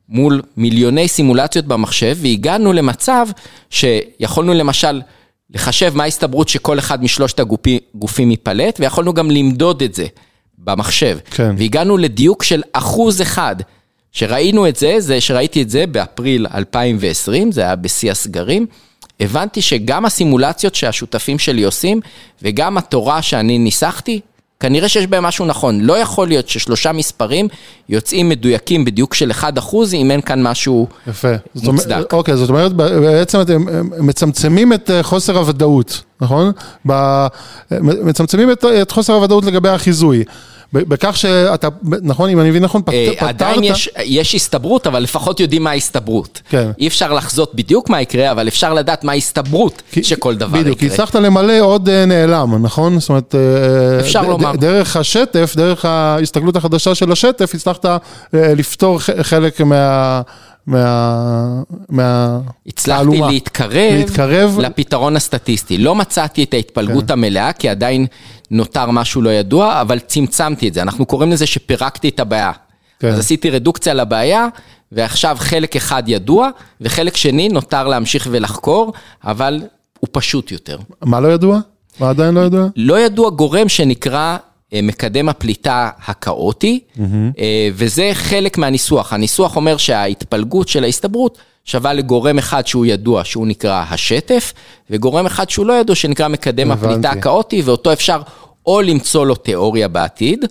מול 0.10 0.41
מיליוני 0.58 1.08
סימולציות 1.08 1.65
במחשב, 1.65 2.17
והגענו 2.22 2.74
למצב 2.74 3.28
שיכולנו 3.70 4.54
למשל 4.54 5.02
לחשב 5.50 5.91
מה 5.96 6.04
ההסתברות 6.04 6.50
שכל 6.50 6.80
אחד 6.80 7.04
משלושת 7.04 7.39
הגופי- 7.39 7.80
גופים 7.96 8.32
ייפלט, 8.32 8.80
ויכולנו 8.80 9.13
גם 9.13 9.32
למדוד 9.32 9.84
את 9.84 9.93
זה 9.93 10.06
במחשב. 10.58 11.17
כן. 11.32 11.56
והגענו 11.58 11.98
לדיוק 11.98 12.43
של 12.43 12.63
אחוז 12.74 13.22
אחד. 13.22 13.56
שראינו 14.12 14.67
את 14.67 14.76
זה, 14.76 14.96
זה 15.00 15.22
שראיתי 15.22 15.62
את 15.62 15.70
זה 15.70 15.88
באפריל 15.88 16.48
2020, 16.56 17.52
זה 17.52 17.62
היה 17.62 17.76
בשיא 17.76 18.12
הסגרים, 18.12 18.65
הבנתי 19.20 19.62
שגם 19.62 20.06
הסימולציות 20.06 20.76
שהשותפים 20.76 21.39
שלי 21.39 21.63
עושים, 21.63 22.00
וגם 22.41 22.78
התורה 22.78 23.22
שאני 23.22 23.58
ניסחתי, 23.58 24.20
כנראה 24.60 24.89
שיש 24.89 25.08
בהם 25.08 25.24
משהו 25.24 25.46
נכון. 25.46 25.82
לא 25.82 25.98
יכול 25.98 26.28
להיות 26.28 26.50
ששלושה 26.50 26.91
מספרים 26.91 27.48
יוצאים 27.89 28.30
מדויקים 28.30 28.86
בדיוק 28.86 29.13
של 29.13 29.32
1% 29.32 29.43
אם 29.93 30.12
אין 30.12 30.22
כאן 30.22 30.43
משהו 30.43 30.88
יפה. 31.08 31.28
מוצדק. 31.56 32.13
אוקיי, 32.13 32.38
זאת 32.38 32.50
אומרת, 32.50 32.74
בעצם 32.74 33.41
אתם 33.41 33.70
אה, 33.70 33.82
מצמצמים 34.00 34.74
את 34.74 34.91
אה, 34.91 35.04
חוסר 35.04 35.38
הוודאות, 35.38 36.02
נכון? 36.22 36.52
ב- 36.88 37.28
מצמצמים 37.82 38.52
את, 38.52 38.65
את 38.82 38.91
חוסר 38.91 39.13
הוודאות 39.13 39.46
לגבי 39.46 39.70
החיזוי. 39.70 40.24
בכך 40.73 41.17
שאתה, 41.17 41.67
נכון, 42.01 42.30
אם 42.30 42.39
אני 42.39 42.49
מבין 42.49 42.63
נכון, 42.63 42.82
אה, 42.93 43.08
פתרת... 43.15 43.30
עדיין 43.30 43.63
יש, 43.63 43.89
יש 44.06 44.36
הסתברות, 44.36 44.88
אבל 44.88 44.99
לפחות 45.03 45.39
יודעים 45.39 45.63
מה 45.63 45.69
ההסתברות. 45.69 46.41
כן. 46.49 46.71
אי 46.80 46.88
אפשר 46.88 47.13
לחזות 47.13 47.56
בדיוק 47.56 47.89
מה 47.89 48.01
יקרה, 48.01 48.32
אבל 48.32 48.47
אפשר 48.47 48.73
לדעת 48.73 49.03
מה 49.03 49.12
ההסתברות 49.12 49.82
כי- 49.91 50.03
שכל 50.03 50.36
דבר 50.36 50.60
בדיוק, 50.60 50.80
כי 50.80 50.86
יקרה. 50.86 50.95
הצלחת 50.95 51.15
למלא 51.15 51.60
עוד 51.60 51.89
אה, 51.89 52.06
נעלם, 52.06 52.65
נכון? 52.65 52.99
זאת 52.99 53.10
אומרת, 53.10 53.36
אה, 53.36 53.99
אפשר 53.99 54.21
ד- 54.21 54.27
לומר. 54.27 54.51
ד- 54.56 54.60
דרך 54.60 54.97
השטף, 54.97 55.53
דרך 55.58 55.86
ההסתכלות 55.86 56.56
החדשה 56.56 56.95
של 56.95 57.12
השטף, 57.12 57.56
הצלחת 57.56 57.86
לפתור 58.34 58.99
חלק 59.21 59.62
מה... 59.62 60.21
מה... 60.67 61.62
מה... 61.89 62.39
הצלחתי 62.67 63.03
תעלומה. 63.06 63.27
להתקרב, 63.32 63.93
להתקרב. 63.93 64.60
לפתרון 64.60 65.15
הסטטיסטי. 65.15 65.77
לא 65.77 65.95
מצאתי 65.95 66.43
את 66.43 66.53
ההתפלגות 66.53 67.06
כן. 67.08 67.13
המלאה, 67.13 67.53
כי 67.53 67.69
עדיין 67.69 68.06
נותר 68.51 68.91
משהו 68.91 69.21
לא 69.21 69.29
ידוע, 69.29 69.81
אבל 69.81 69.99
צמצמתי 69.99 70.67
את 70.67 70.73
זה. 70.73 70.81
אנחנו 70.81 71.05
קוראים 71.05 71.31
לזה 71.31 71.45
שפירקתי 71.45 72.10
את 72.10 72.19
הבעיה. 72.19 72.51
כן. 72.99 73.07
אז 73.07 73.19
עשיתי 73.19 73.49
רדוקציה 73.49 73.93
לבעיה, 73.93 74.47
ועכשיו 74.91 75.38
חלק 75.39 75.75
אחד 75.75 76.03
ידוע, 76.07 76.49
וחלק 76.81 77.17
שני 77.17 77.49
נותר 77.49 77.88
להמשיך 77.88 78.27
ולחקור, 78.31 78.93
אבל 79.23 79.62
הוא 79.99 80.07
פשוט 80.12 80.51
יותר. 80.51 80.77
מה 81.01 81.19
לא 81.19 81.27
ידוע? 81.27 81.60
מה 81.99 82.10
עדיין 82.10 82.33
לא 82.33 82.39
ידוע? 82.39 82.67
לא 82.75 82.99
ידוע 82.99 83.29
גורם 83.29 83.69
שנקרא 83.69 84.38
אה, 84.73 84.79
מקדם 84.83 85.29
הפליטה 85.29 85.89
הכאוטי, 86.05 86.79
אה, 87.39 87.69
וזה 87.73 88.10
חלק 88.13 88.57
מהניסוח. 88.57 89.13
הניסוח 89.13 89.55
אומר 89.55 89.77
שההתפלגות 89.77 90.67
של 90.67 90.83
ההסתברות 90.83 91.38
שווה 91.67 91.93
לגורם 91.93 92.38
אחד 92.38 92.67
שהוא 92.67 92.86
ידוע, 92.86 93.23
שהוא 93.23 93.47
נקרא 93.47 93.84
השטף, 93.89 94.53
וגורם 94.89 95.25
אחד 95.25 95.49
שהוא 95.49 95.65
לא 95.65 95.73
ידוע, 95.73 95.95
שנקרא 95.95 96.27
מקדם 96.27 96.71
הבנתי. 96.71 96.93
הפליטה 96.93 97.10
הכאוטי, 97.10 97.62
ואותו 97.62 97.93
אפשר 97.93 98.21
או 98.65 98.82
למצוא 98.82 99.25
לו 99.25 99.36
תיאוריה 99.36 99.88
בעתיד, 99.88 100.45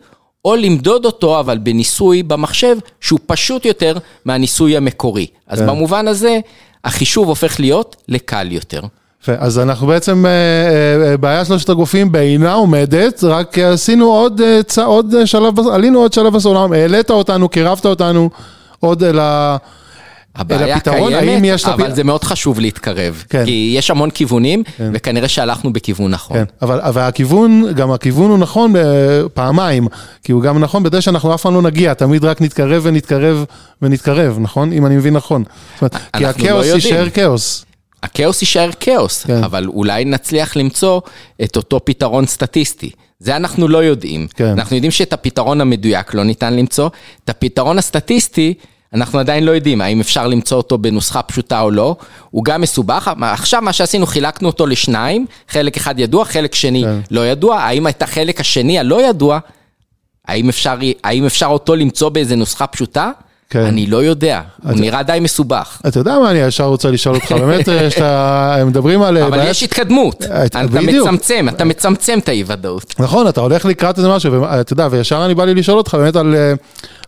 או 0.45 0.57
למדוד 0.57 1.05
אותו, 1.05 1.41
אבל 1.41 1.59
בניסוי 1.59 2.23
במחשב, 2.23 2.77
שהוא 3.01 3.19
פשוט 3.27 3.65
יותר 3.65 3.99
מהניסוי 4.25 4.77
המקורי. 4.77 5.27
אז 5.47 5.59
כן. 5.59 5.67
במובן 5.67 6.09
הזה, 6.09 6.39
החישוב 6.85 7.29
הופך 7.29 7.61
להיות 7.61 7.97
לקל 8.09 8.53
יותר. 8.53 8.81
אז 9.27 9.59
אנחנו 9.59 9.87
בעצם, 9.87 10.27
אה, 10.27 10.31
אה, 10.31 11.11
אה, 11.11 11.17
בעיה 11.17 11.45
שלושת 11.45 11.69
הגופים 11.69 12.13
בעינה 12.13 12.53
עומדת, 12.53 13.25
רק 13.25 13.59
עשינו 13.59 14.07
עוד, 14.07 14.41
עוד 14.85 15.15
שלב, 15.25 15.61
עלינו 15.73 15.99
עוד 15.99 16.13
שלב 16.13 16.33
בסולם, 16.33 16.73
העלית 16.73 17.11
אותנו, 17.11 17.49
קירבת 17.49 17.87
אותנו 17.87 18.31
עוד 18.81 19.05
אל 19.05 19.19
ה... 19.19 19.57
הבעיה 20.37 20.77
הפתרון, 20.77 21.13
קיימת, 21.21 21.65
אבל 21.65 21.89
לפ- 21.89 21.95
זה 21.95 22.05
מאוד 22.05 22.25
חשוב 22.25 22.61
להתקרב. 22.61 23.25
כן. 23.29 23.45
כי 23.45 23.75
יש 23.79 23.91
המון 23.91 24.11
כיוונים, 24.11 24.63
וכנראה 24.81 25.29
שהלכנו 25.29 25.73
בכיוון 25.73 26.11
נכון. 26.11 26.37
כן, 26.37 26.45
אבל, 26.63 26.81
אבל 26.81 27.03
הכיוון, 27.03 27.65
גם 27.77 27.93
הכיוון 27.93 28.31
הוא 28.31 28.39
נכון 28.39 28.73
פעמיים, 29.35 29.89
כי 30.25 30.33
הוא 30.33 30.43
גם 30.43 30.59
נכון 30.59 30.83
בזה 30.83 31.01
שאנחנו 31.01 31.35
אף 31.35 31.43
פעם 31.43 31.55
לא 31.55 31.63
נגיע, 31.63 31.95
תמיד 31.95 32.25
רק 32.25 32.41
נתקרב 32.41 32.83
ונתקרב 32.87 33.45
ונתקרב, 33.83 34.39
נכון? 34.41 34.73
אם 34.73 34.87
אני 34.87 34.97
מבין 34.97 35.15
נכון. 35.15 35.45
זאת 35.75 35.95
אומרת, 35.95 35.97
כי 36.17 36.23
לא 36.25 36.29
הכאוס 36.29 36.67
יודעים. 36.67 36.75
יישאר 36.95 37.11
כאוס. 37.11 37.65
הכאוס 38.03 38.43
יישאר 38.43 38.71
כאוס, 38.81 39.25
כן. 39.25 39.45
אבל 39.45 39.67
אולי 39.67 40.05
נצליח 40.05 40.57
למצוא 40.57 41.01
את 41.45 41.57
אותו 41.57 41.81
פתרון 41.85 42.27
סטטיסטי. 42.27 42.91
זה 43.21 43.37
אנחנו 43.37 43.69
לא 43.69 43.85
יודעים. 43.85 44.27
כן. 44.35 44.45
אנחנו 44.47 44.77
יודעים 44.77 44.91
שאת 44.91 45.13
הפתרון 45.13 45.61
המדויק 45.61 46.15
לא 46.15 46.25
ניתן 46.25 46.55
למצוא, 46.57 46.89
את 47.25 47.31
הפתרון 47.31 47.79
הסטטיסטי, 47.79 48.55
אנחנו 48.97 49.19
עדיין 49.19 49.45
לא 49.45 49.51
יודעים 49.51 49.81
האם 49.81 50.01
אפשר 50.01 50.27
למצוא 50.27 50.57
אותו 50.57 50.79
בנוסחה 50.79 51.23
פשוטה 51.23 51.61
או 51.61 51.71
לא, 51.71 51.97
הוא 52.31 52.45
גם 52.45 52.61
מסובך, 52.61 53.11
עכשיו 53.23 53.63
מה 53.63 53.73
שעשינו 53.73 54.07
חילקנו 54.07 54.49
אותו 54.49 54.67
לשניים, 54.67 55.27
חלק 55.49 55.77
אחד 55.77 56.01
ידוע, 56.01 56.25
חלק 56.25 56.55
שני 56.55 56.83
כן. 56.85 56.99
לא 57.11 57.27
ידוע, 57.27 57.57
האם 57.59 57.89
את 57.89 58.03
החלק 58.03 58.41
השני 58.41 58.79
הלא 58.79 59.09
ידוע, 59.09 59.39
האם 60.29 60.49
אפשר, 60.49 60.75
האם 61.05 61.27
אפשר 61.27 61.47
אותו 61.47 61.77
למצוא 61.77 62.09
באיזה 62.09 62.37
נוסחה 62.37 62.67
פשוטה? 62.67 63.11
כן. 63.51 63.61
אני 63.61 63.87
לא 63.87 64.05
יודע, 64.05 64.41
הוא 64.63 64.73
נראה 64.81 65.03
די 65.03 65.19
מסובך. 65.21 65.81
אתה 65.89 66.01
יודע 66.01 66.19
מה 66.19 66.31
אני 66.31 66.39
ישר 66.39 66.65
רוצה 66.65 66.91
לשאול 66.91 67.15
אותך, 67.15 67.33
באמת, 67.33 67.69
אה, 67.69 67.91
שאתה, 67.91 68.55
הם 68.61 68.69
מדברים 68.69 69.03
על... 69.03 69.19
אבל 69.19 69.39
בעיית- 69.39 69.51
יש 69.51 69.63
התקדמות, 69.63 70.23
אה, 70.31 70.45
אתה 70.45 70.63
בדיוק. 70.67 71.07
מצמצם, 71.07 71.47
אתה 71.49 71.65
מצמצם 71.65 72.19
את 72.19 72.29
האי 72.29 72.45
ודאות. 72.47 72.95
נכון, 72.99 73.29
אתה 73.29 73.41
הולך 73.41 73.65
לקראת 73.65 73.99
איזה 73.99 74.09
משהו, 74.09 74.43
ואתה 74.43 74.73
יודע, 74.73 74.89
וישר 74.91 75.25
אני 75.25 75.35
בא 75.35 75.45
לי 75.45 75.55
לשאול 75.55 75.79
אותך 75.79 75.95
באמת 75.95 76.17
על 76.17 76.35
אה, 76.35 76.53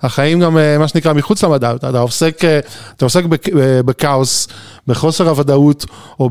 החיים 0.02 0.40
גם, 0.40 0.58
אה, 0.58 0.78
מה 0.78 0.88
שנקרא, 0.88 1.12
מחוץ 1.12 1.44
למדע. 1.44 1.74
אתה, 1.74 1.88
אתה 1.88 1.98
עוסק, 1.98 2.44
אה, 2.44 2.60
אתה 2.96 3.04
עוסק 3.04 3.22
אה, 3.24 3.82
בכאוס, 3.82 4.48
בחוסר 4.86 5.28
הוודאות, 5.28 5.86
או 6.20 6.30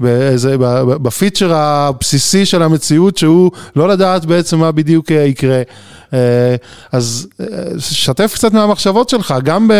באיזה, 0.00 0.56
בפיצ'ר 1.02 1.54
הבסיסי 1.54 2.46
של 2.46 2.62
המציאות, 2.62 3.18
שהוא 3.18 3.50
לא 3.76 3.88
לדעת 3.88 4.24
בעצם 4.24 4.58
מה 4.58 4.72
בדיוק 4.72 5.10
יקרה. 5.10 5.62
אז 6.92 7.28
שתף 7.78 8.32
קצת 8.34 8.52
מהמחשבות 8.52 9.08
שלך, 9.08 9.34
גם 9.44 9.70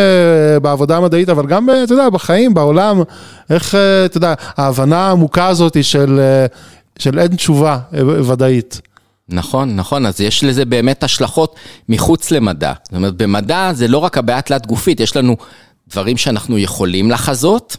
בעבודה 0.62 0.96
המדעית, 0.96 1.28
אבל 1.28 1.46
גם, 1.46 1.68
אתה 1.84 1.92
יודע, 1.92 2.10
בחיים, 2.10 2.54
בעולם, 2.54 3.02
איך, 3.50 3.74
אתה 4.04 4.16
יודע, 4.16 4.34
ההבנה 4.56 5.06
העמוקה 5.06 5.46
הזאת 5.46 5.84
של, 5.84 6.20
של 6.98 7.18
אין 7.18 7.36
תשובה 7.36 7.78
ודאית. 8.26 8.80
נכון, 9.28 9.76
נכון, 9.76 10.06
אז 10.06 10.20
יש 10.20 10.44
לזה 10.44 10.64
באמת 10.64 11.04
השלכות 11.04 11.54
מחוץ 11.88 12.30
למדע. 12.30 12.72
זאת 12.84 12.94
אומרת, 12.94 13.14
במדע 13.16 13.70
זה 13.72 13.88
לא 13.88 13.98
רק 13.98 14.18
הבעיה 14.18 14.42
תלת 14.42 14.66
גופית, 14.66 15.00
יש 15.00 15.16
לנו 15.16 15.36
דברים 15.90 16.16
שאנחנו 16.16 16.58
יכולים 16.58 17.10
לחזות. 17.10 17.76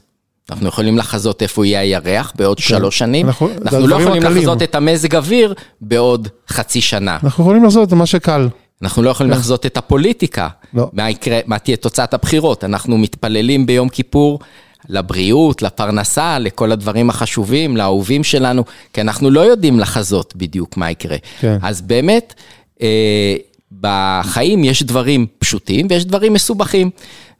אנחנו 0.52 0.68
יכולים 0.68 0.98
לחזות 0.98 1.42
איפה 1.42 1.66
יהיה 1.66 1.80
הירח 1.80 2.34
בעוד 2.36 2.58
שלוש 2.60 2.98
שנים. 2.98 3.26
אנחנו- 3.28 3.50
אנחנו, 3.62 3.88
לא 3.88 3.96
יכולים 3.96 4.24
הקלים. 4.24 4.38
לחזות 4.38 4.64
את 4.64 4.76
המזג 4.76 5.16
אוויר 5.16 5.54
בעוד 5.82 6.28
חצי 6.50 6.82
שנה. 6.82 7.18
אנחנו 7.24 7.44
יכולים 7.44 7.64
לעשות 7.64 7.88
את 7.88 7.94
מה 7.94 8.06
שקל. 8.06 8.48
אנחנו 8.82 9.04
לא 9.04 9.10
יכולים 9.10 9.32
לחזות 9.32 9.66
את 9.66 9.78
הפוליטיקה, 9.78 10.48
לא. 10.74 10.90
מה 10.94 11.10
יקרה, 11.10 11.40
מה 11.46 11.60
תהיה 11.60 11.78
תוצאת 11.78 12.14
הבחירות. 12.14 12.64
אנחנו 12.64 12.98
מתפללים 12.98 13.66
ביום 13.66 13.90
כיפור 13.90 14.40
לבריאות, 14.90 15.62
לפרנסה, 15.62 16.40
לכל 16.40 16.72
הדברים 16.72 17.10
החשובים, 17.10 17.78
לאהובים 17.78 18.24
שלנו, 18.24 18.64
כי 18.94 19.02
אנחנו 19.02 19.30
לא 19.30 19.40
יודעים 19.40 19.80
לחזות 19.80 20.36
בדיוק 20.36 20.78
מה 20.78 20.92
יקרה. 20.92 21.18
כן. 21.40 21.58
אז 21.62 21.82
באמת, 21.82 22.34
אה, 22.82 23.36
בחיים 23.82 24.64
יש 24.64 24.84
דברים 24.84 25.26
פשוטים 25.40 25.88
ויש 25.90 26.06
דברים 26.06 26.34
מסובכים. 26.34 26.90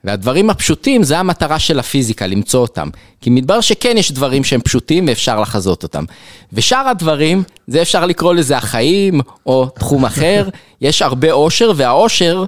והדברים 0.04 0.50
הפשוטים 0.50 1.02
זה 1.02 1.18
המטרה 1.18 1.58
של 1.58 1.78
הפיזיקה, 1.78 2.26
למצוא 2.26 2.60
אותם. 2.60 2.88
כי 3.20 3.30
מתברר 3.30 3.60
שכן 3.60 3.96
יש 3.98 4.12
דברים 4.12 4.44
שהם 4.44 4.60
פשוטים 4.60 5.08
ואפשר 5.08 5.40
לחזות 5.40 5.82
אותם. 5.82 6.04
ושאר 6.52 6.88
הדברים, 6.88 7.42
זה 7.66 7.82
אפשר 7.82 8.06
לקרוא 8.06 8.34
לזה 8.34 8.56
החיים 8.56 9.20
או 9.46 9.66
תחום 9.66 10.04
אחר, 10.04 10.48
יש 10.80 11.02
הרבה 11.02 11.32
עושר, 11.32 11.72
והעושר 11.76 12.44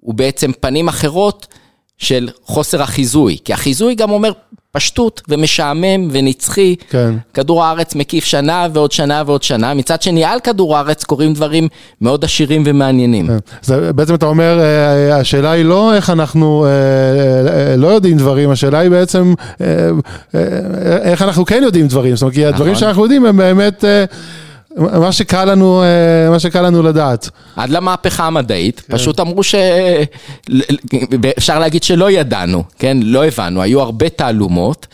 הוא 0.00 0.14
בעצם 0.14 0.50
פנים 0.60 0.88
אחרות 0.88 1.46
של 1.98 2.28
חוסר 2.44 2.82
החיזוי. 2.82 3.36
כי 3.44 3.52
החיזוי 3.52 3.94
גם 3.94 4.10
אומר 4.10 4.32
פשטות 4.72 5.22
ומשעמם 5.28 6.08
ונצחי. 6.10 6.76
כן. 6.90 7.14
כדור 7.34 7.64
הארץ 7.64 7.94
מקיף 7.94 8.24
שנה 8.24 8.66
ועוד 8.72 8.92
שנה 8.92 9.22
ועוד 9.26 9.42
שנה, 9.42 9.74
מצד 9.74 10.02
שני 10.02 10.24
על 10.24 10.40
כדור 10.40 10.76
הארץ 10.76 11.04
קורים 11.04 11.34
דברים 11.34 11.68
מאוד 12.00 12.24
עשירים 12.24 12.62
ומעניינים. 12.66 13.26
כן. 13.26 13.36
זה, 13.62 13.92
בעצם 13.92 14.14
אתה 14.14 14.26
אומר, 14.26 14.60
אה, 14.60 15.16
השאלה 15.16 15.50
היא 15.50 15.64
לא 15.64 15.94
איך 15.94 16.10
אנחנו 16.10 16.66
אה, 16.66 17.70
אה, 17.70 17.76
לא 17.76 17.86
יודעים 17.86 18.16
דברים, 18.16 18.50
השאלה 18.50 18.78
היא 18.78 18.90
בעצם 18.90 19.34
אה, 19.60 19.66
אה, 20.34 20.40
איך 21.02 21.22
אנחנו 21.22 21.44
כן 21.44 21.60
יודעים 21.62 21.88
דברים. 21.88 22.16
זאת 22.16 22.22
אומרת, 22.22 22.34
כי 22.34 22.46
הדברים 22.46 22.72
נכון. 22.72 22.80
שאנחנו 22.80 23.02
יודעים 23.02 23.26
הם 23.26 23.36
באמת 23.36 23.84
אה, 23.84 24.04
מה 24.76 25.12
שקל 25.12 25.44
לנו, 25.44 25.82
אה, 25.82 26.30
מה 26.30 26.38
שקל 26.38 26.62
לנו 26.62 26.82
לדעת. 26.82 27.30
עד 27.56 27.70
למהפכה 27.70 28.26
המדעית, 28.26 28.80
פשוט 28.80 29.20
אמרו 29.20 29.42
ש... 29.42 29.54
אפשר 31.38 31.58
להגיד 31.58 31.82
שלא 31.82 32.10
ידענו, 32.10 32.64
כן? 32.78 32.96
לא 33.02 33.24
הבנו, 33.24 33.62
היו 33.62 33.80
הרבה 33.80 34.08
תעלומות, 34.08 34.86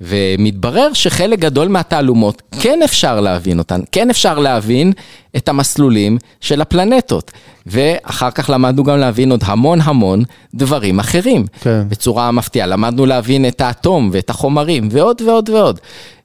ומתברר 0.00 0.92
שחלק 0.92 1.38
גדול 1.38 1.68
מהתעלומות 1.68 2.42
כן 2.60 2.80
אפשר 2.84 3.20
להבין 3.20 3.58
אותן, 3.58 3.80
כן 3.92 4.10
אפשר 4.10 4.38
להבין 4.38 4.92
את 5.36 5.48
המסלולים 5.48 6.18
של 6.40 6.60
הפלנטות. 6.60 7.30
ואחר 7.66 8.30
כך 8.30 8.50
למדנו 8.50 8.84
גם 8.84 8.98
להבין 8.98 9.30
עוד 9.30 9.40
המון 9.44 9.78
המון 9.82 10.22
דברים 10.54 10.98
אחרים. 10.98 11.46
כן. 11.60 11.82
בצורה 11.88 12.30
מפתיעה, 12.30 12.66
למדנו 12.66 13.06
להבין 13.06 13.48
את 13.48 13.60
האטום 13.60 14.10
ואת 14.12 14.30
החומרים, 14.30 14.88
ועוד 14.90 15.22
ועוד 15.26 15.48
ועוד. 15.48 15.80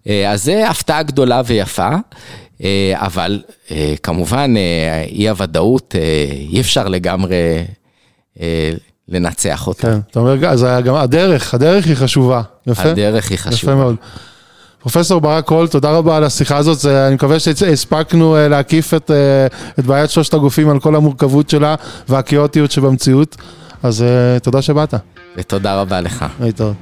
אה, 0.08 0.32
אז 0.32 0.44
זה 0.44 0.70
הפתעה 0.70 1.04
גדולה 1.04 1.42
ויפה. 1.46 1.90
אה, 2.64 2.94
אבל 2.96 3.42
אה, 3.72 3.94
כמובן, 4.04 4.54
אה, 4.58 5.04
אי 5.10 5.30
הוודאות, 5.30 5.96
אה, 5.98 6.26
אי 6.32 6.60
אפשר 6.60 6.88
לגמרי 6.88 7.64
לנצח 9.10 9.68
אותה. 9.68 9.82
כן, 9.82 10.00
אתה 10.12 10.20
אומר, 10.20 10.48
אז 10.48 10.66
גם 10.86 10.96
הדרך, 10.96 11.54
הדרך 11.54 11.86
היא 11.86 11.96
חשובה. 11.96 12.42
יפה. 12.68 12.90
הדרך 12.90 13.30
היא 13.30 13.38
חשובה. 13.38 13.72
יפה 13.74 13.76
מאוד. 13.76 13.96
פרופסור 14.80 15.22
ברק 15.22 15.46
קול, 15.46 15.68
תודה 15.68 15.92
רבה 15.92 16.18
על 16.18 16.24
השיחה 16.24 16.58
הזאת, 16.58 16.86
אני 16.86 17.16
מקווה 17.16 17.40
שהספקנו 17.40 18.38
להקיף 18.50 18.94
את, 18.94 19.12
את 19.80 19.86
בעיית 19.86 20.10
שלושת 20.10 20.34
הגופים 20.34 20.70
על 20.70 20.80
כל 20.80 20.96
המורכבות 20.96 21.50
שלה 21.50 21.76
והכאוטיות 22.10 22.72
שבמציאות, 22.72 23.36
אז 23.84 24.06
תודה 24.44 24.62
שבאת, 24.62 24.94
ותודה 25.38 25.82
רבה 25.82 26.02
לך. 26.02 26.26
להתראות. 26.40 26.76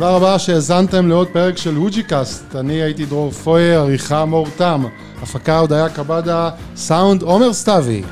תודה 0.00 0.16
רבה 0.16 0.38
שהאזנתם 0.38 1.08
לעוד 1.08 1.28
פרק 1.28 1.56
של 1.56 1.74
הוג'יקאסט. 1.74 2.56
אני 2.56 2.82
הייתי 2.82 3.06
דרור 3.06 3.30
פויר, 3.30 3.80
עריכה 3.80 4.24
מור 4.24 4.46
תם, 4.56 4.84
הפקה 5.22 5.58
הודיה 5.58 5.88
קבדה, 5.88 6.50
סאונד 6.76 7.22
עומר 7.22 7.52
סתיוי. 7.52 8.02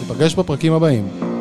ניפגש 0.00 0.34
בפרקים 0.34 0.72
הבאים. 0.72 1.31